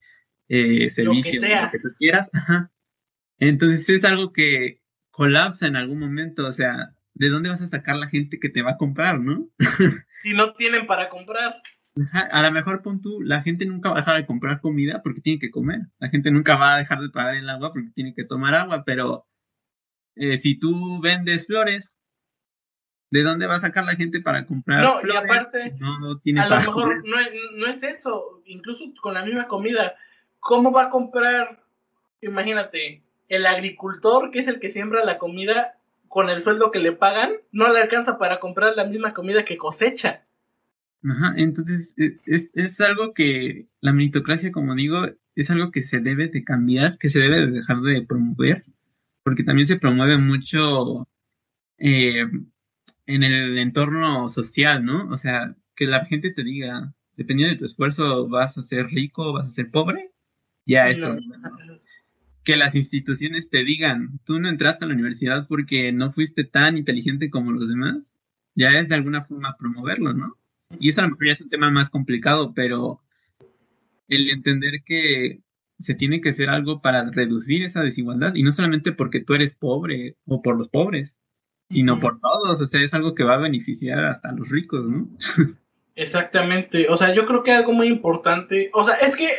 [0.49, 2.31] eh, servicios, lo que, tú quieras.
[2.33, 2.71] Ajá.
[3.39, 7.97] Entonces es algo que colapsa en algún momento, o sea, ¿de dónde vas a sacar
[7.97, 9.49] la gente que te va a comprar, no?
[10.23, 11.57] si no tienen para comprar.
[12.13, 15.21] a lo mejor pon tú, la gente nunca va a dejar de comprar comida porque
[15.21, 15.81] tiene que comer.
[15.99, 18.85] La gente nunca va a dejar de pagar el agua porque tiene que tomar agua,
[18.87, 19.27] pero
[20.17, 21.99] eh, si tú vendes flores,
[23.13, 24.83] ¿De dónde va a sacar la gente para comprar?
[24.83, 29.13] No, y aparte, no, tiene a lo mejor no es, no es eso, incluso con
[29.13, 29.95] la misma comida,
[30.41, 31.63] ¿cómo va a comprar,
[32.23, 35.75] imagínate, el agricultor que es el que siembra la comida
[36.09, 39.59] con el sueldo que le pagan, no le alcanza para comprar la misma comida que
[39.59, 40.23] cosecha?
[41.05, 45.07] Ajá, entonces e, es, es algo que la meritocracia, como digo,
[45.37, 48.65] es algo que se debe de cambiar, que se debe de dejar de promover,
[49.23, 51.09] porque también se promueve mucho
[51.79, 52.27] eh,
[53.07, 55.09] en el entorno social, ¿no?
[55.11, 59.33] O sea, que la gente te diga, dependiendo de tu esfuerzo, vas a ser rico,
[59.33, 60.11] vas a ser pobre,
[60.67, 60.99] ya es
[62.45, 66.77] Que las instituciones te digan, tú no entraste a la universidad porque no fuiste tan
[66.77, 68.17] inteligente como los demás,
[68.55, 70.37] ya es de alguna forma promoverlo, ¿no?
[70.81, 73.01] Y eso a lo mejor ya es un tema más complicado, pero
[74.09, 75.43] el entender que
[75.83, 79.55] se tiene que hacer algo para reducir esa desigualdad, y no solamente porque tú eres
[79.55, 81.19] pobre o por los pobres,
[81.71, 84.89] sino por todos, o sea, es algo que va a beneficiar hasta a los ricos,
[84.89, 85.09] ¿no?
[85.95, 89.31] Exactamente, o sea, yo creo que algo muy importante, o sea, es que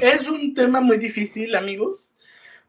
[0.00, 2.16] es un tema muy difícil, amigos,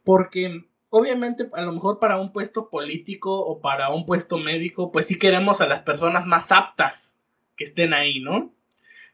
[0.04, 5.06] porque obviamente a lo mejor para un puesto político o para un puesto médico, pues
[5.08, 7.16] sí queremos a las personas más aptas
[7.56, 8.52] que estén ahí, ¿no?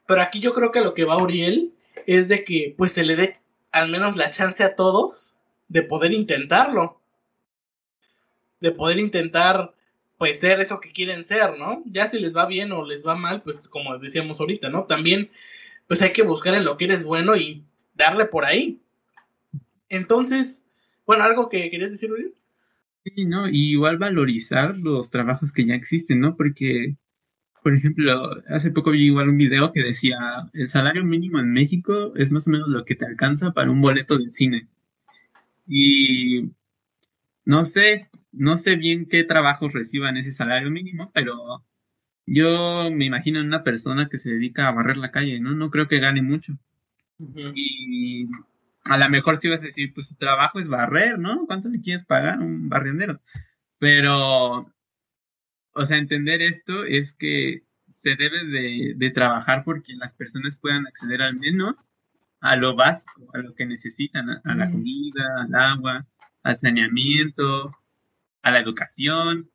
[0.08, 1.74] Pero aquí yo creo que lo que va Uriel
[2.06, 3.36] es de que pues se le dé
[3.76, 5.36] al menos la chance a todos
[5.68, 7.02] de poder intentarlo.
[8.62, 9.74] De poder intentar
[10.18, 11.84] pues ser eso que quieren ser, ¿no?
[11.86, 14.86] Ya si les va bien o les va mal, pues como decíamos ahorita, ¿no?
[14.86, 15.30] También
[15.88, 17.66] pues hay que buscar en lo que eres bueno y
[17.96, 18.80] darle por ahí.
[19.90, 20.66] Entonces,
[21.06, 22.34] bueno, algo que querías decir, Uriel.
[23.04, 26.38] Sí, no, igual valorizar los trabajos que ya existen, ¿no?
[26.38, 26.96] Porque,
[27.66, 30.20] por ejemplo, hace poco vi igual un video que decía,
[30.54, 33.82] el salario mínimo en México es más o menos lo que te alcanza para un
[33.82, 34.68] boleto de cine.
[35.68, 36.52] Y
[37.44, 41.66] no sé, no sé bien qué trabajos reciban ese salario mínimo, pero
[42.28, 45.56] yo me imagino una persona que se dedica a barrer la calle, ¿no?
[45.56, 46.54] No creo que gane mucho.
[47.18, 48.28] Y
[48.84, 51.48] a lo mejor si vas a decir, pues su trabajo es barrer, ¿no?
[51.48, 53.22] ¿Cuánto le quieres pagar a un barrendero?
[53.80, 54.72] Pero,
[55.76, 60.88] o sea, entender esto es que se debe de, de trabajar porque las personas puedan
[60.88, 61.94] acceder al menos
[62.46, 66.06] a lo básico, a lo que necesitan, a, la comida, al agua,
[66.44, 67.76] al saneamiento,
[68.42, 69.50] a la educación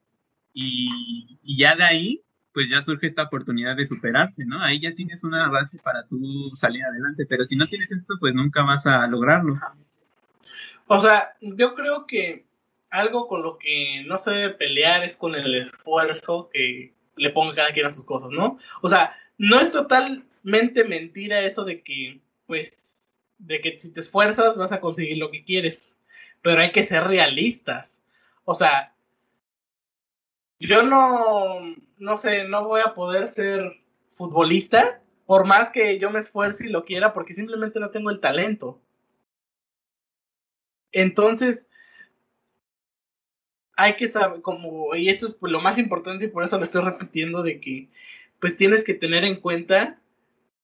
[0.52, 4.60] y, ya de ahí pues ya surge esta oportunidad de superarse, ¿no?
[4.60, 8.34] Ahí ya tienes una base para tú salir adelante, pero si no tienes esto, pues
[8.34, 9.54] nunca vas a lograrlo.
[10.88, 12.46] O sea, yo creo que
[12.90, 17.54] algo con lo que no se debe pelear es con el esfuerzo que le ponga
[17.54, 18.58] cada quien a sus cosas, ¿no?
[18.82, 24.56] O sea, no es totalmente mentira eso de que, pues, de que si te esfuerzas
[24.56, 25.96] vas a conseguir lo que quieres,
[26.42, 28.02] pero hay que ser realistas.
[28.44, 28.94] O sea,
[30.58, 31.60] yo no,
[31.98, 33.80] no sé, no voy a poder ser
[34.16, 38.20] futbolista por más que yo me esfuerce y lo quiera porque simplemente no tengo el
[38.20, 38.80] talento.
[40.92, 41.68] Entonces,
[43.80, 46.64] hay que saber, como, y esto es pues, lo más importante y por eso lo
[46.64, 47.88] estoy repitiendo, de que
[48.38, 49.98] pues tienes que tener en cuenta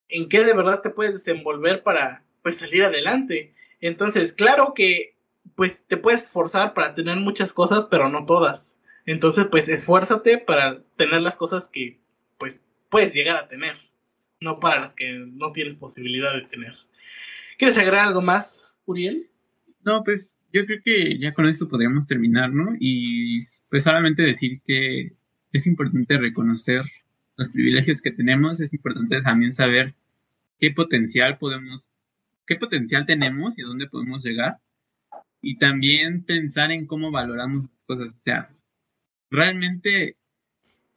[0.09, 3.53] en qué de verdad te puedes desenvolver para pues salir adelante.
[3.81, 5.15] Entonces, claro que
[5.55, 8.79] pues te puedes esforzar para tener muchas cosas, pero no todas.
[9.05, 11.99] Entonces, pues esfuérzate para tener las cosas que
[12.37, 12.59] pues
[12.89, 13.77] puedes llegar a tener,
[14.39, 16.73] no para las que no tienes posibilidad de tener.
[17.57, 19.29] ¿Quieres agregar algo más, Uriel?
[19.83, 22.75] No, pues yo creo que ya con esto podríamos terminar, ¿no?
[22.79, 23.39] Y
[23.69, 25.13] pues solamente decir que
[25.51, 26.83] es importante reconocer
[27.35, 29.95] los privilegios que tenemos, es importante también saber
[30.59, 31.89] qué potencial podemos,
[32.45, 34.57] qué potencial tenemos y a dónde podemos llegar
[35.41, 38.15] y también pensar en cómo valoramos las cosas.
[38.15, 38.49] O sea,
[39.29, 40.17] realmente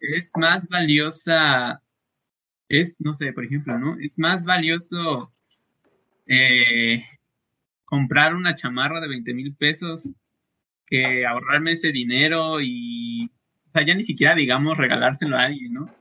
[0.00, 1.82] es más valiosa,
[2.68, 3.98] es, no sé, por ejemplo, ¿no?
[3.98, 5.32] Es más valioso
[6.26, 7.04] eh,
[7.90, 10.10] comprar una chamarra de 20 mil pesos
[10.86, 15.94] que ahorrarme ese dinero y, o sea, ya ni siquiera, digamos, regalárselo a alguien, ¿no?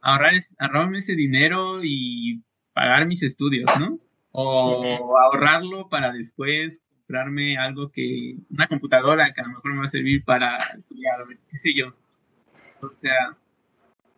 [0.00, 2.42] Ahorrar ahorrarme ese dinero y
[2.72, 3.98] pagar mis estudios, ¿no?
[4.32, 9.84] O ahorrarlo para después comprarme algo que, una computadora que a lo mejor me va
[9.84, 11.94] a servir para estudiar, qué sé yo.
[12.80, 13.36] O sea,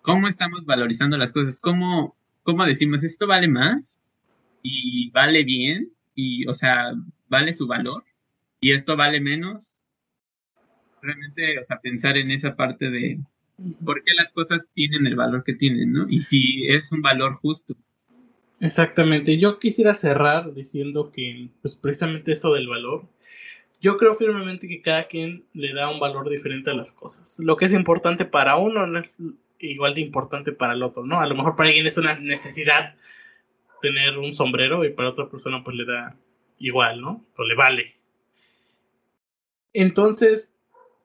[0.02, 1.58] ¿cómo estamos valorizando las cosas?
[1.58, 4.00] ¿Cómo, cómo decimos esto vale más?
[4.62, 6.92] Y vale bien, y, o sea,
[7.28, 8.04] vale su valor,
[8.60, 9.82] y esto vale menos.
[11.02, 13.20] Realmente, o sea, pensar en esa parte de
[13.84, 16.06] por qué las cosas tienen el valor que tienen, ¿no?
[16.08, 17.74] Y si es un valor justo.
[18.60, 19.38] Exactamente.
[19.38, 23.06] Yo quisiera cerrar diciendo que, pues precisamente eso del valor.
[23.80, 27.38] Yo creo firmemente que cada quien le da un valor diferente a las cosas.
[27.38, 29.10] Lo que es importante para uno no es
[29.58, 31.20] igual de importante para el otro, ¿no?
[31.20, 32.94] A lo mejor para alguien es una necesidad
[33.82, 36.16] tener un sombrero y para otra persona pues le da
[36.58, 37.24] igual, ¿no?
[37.36, 37.94] O le vale.
[39.72, 40.50] Entonces,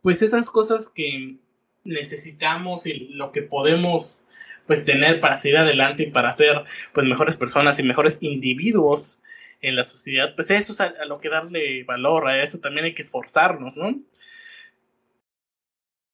[0.01, 1.37] pues esas cosas que
[1.83, 4.25] necesitamos y lo que podemos
[4.67, 9.19] pues tener para seguir adelante y para ser pues mejores personas y mejores individuos
[9.61, 12.85] en la sociedad, pues eso es a, a, lo que darle valor, a eso también
[12.85, 13.99] hay que esforzarnos, ¿no?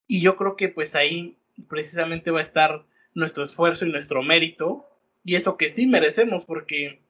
[0.07, 1.37] Y yo creo que pues ahí
[1.69, 4.85] precisamente va a estar nuestro esfuerzo y nuestro mérito,
[5.23, 7.01] y eso que sí merecemos, porque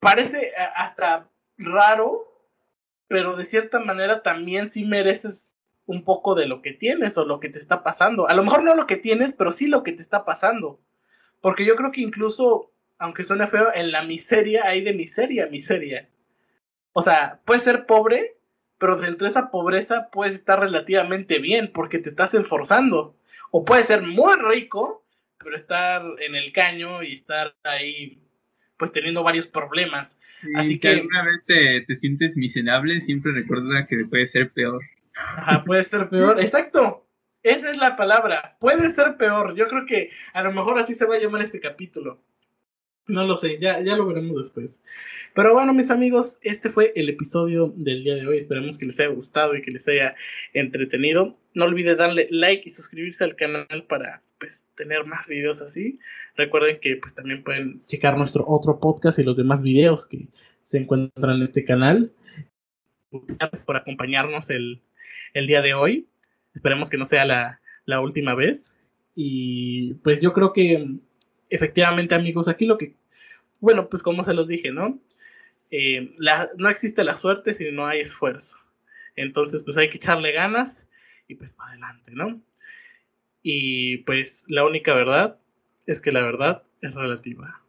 [0.00, 2.24] parece hasta raro,
[3.08, 5.52] pero de cierta manera también sí mereces
[5.86, 8.28] un poco de lo que tienes o lo que te está pasando.
[8.28, 10.80] A lo mejor no lo que tienes, pero sí lo que te está pasando.
[11.40, 16.08] Porque yo creo que incluso, aunque suene feo, en la miseria hay de miseria miseria.
[16.92, 18.36] O sea, puedes ser pobre,
[18.78, 23.16] pero dentro de esa pobreza puedes estar relativamente bien porque te estás esforzando.
[23.52, 25.04] O puedes ser muy rico,
[25.38, 28.20] pero estar en el caño y estar ahí
[28.78, 30.18] pues teniendo varios problemas.
[30.54, 34.82] Así si que alguna vez te, te, sientes miserable, siempre recuerda que puede ser peor.
[35.14, 37.06] Ajá, puede ser peor, exacto.
[37.42, 38.56] Esa es la palabra.
[38.58, 39.54] Puede ser peor.
[39.54, 42.20] Yo creo que a lo mejor así se va a llamar este capítulo.
[43.08, 44.82] No lo sé, ya, ya lo veremos después.
[45.32, 48.38] Pero bueno, mis amigos, este fue el episodio del día de hoy.
[48.38, 50.16] Esperemos que les haya gustado y que les haya
[50.54, 51.38] entretenido.
[51.54, 56.00] No olviden darle like y suscribirse al canal para pues tener más videos así.
[56.36, 60.28] Recuerden que pues también pueden checar nuestro otro podcast y los demás videos que
[60.62, 62.12] se encuentran en este canal.
[63.10, 64.82] Gracias por acompañarnos el,
[65.32, 66.06] el día de hoy.
[66.54, 68.72] Esperemos que no sea la, la última vez.
[69.14, 70.98] Y pues yo creo que
[71.48, 72.94] efectivamente, amigos, aquí lo que,
[73.60, 74.98] bueno, pues como se los dije, ¿no?
[75.70, 78.58] Eh, la, no existe la suerte si no hay esfuerzo.
[79.16, 80.86] Entonces, pues hay que echarle ganas
[81.28, 82.40] y pues para adelante, ¿no?
[83.42, 85.38] Y pues la única verdad
[85.86, 87.62] es que la verdad es relativa.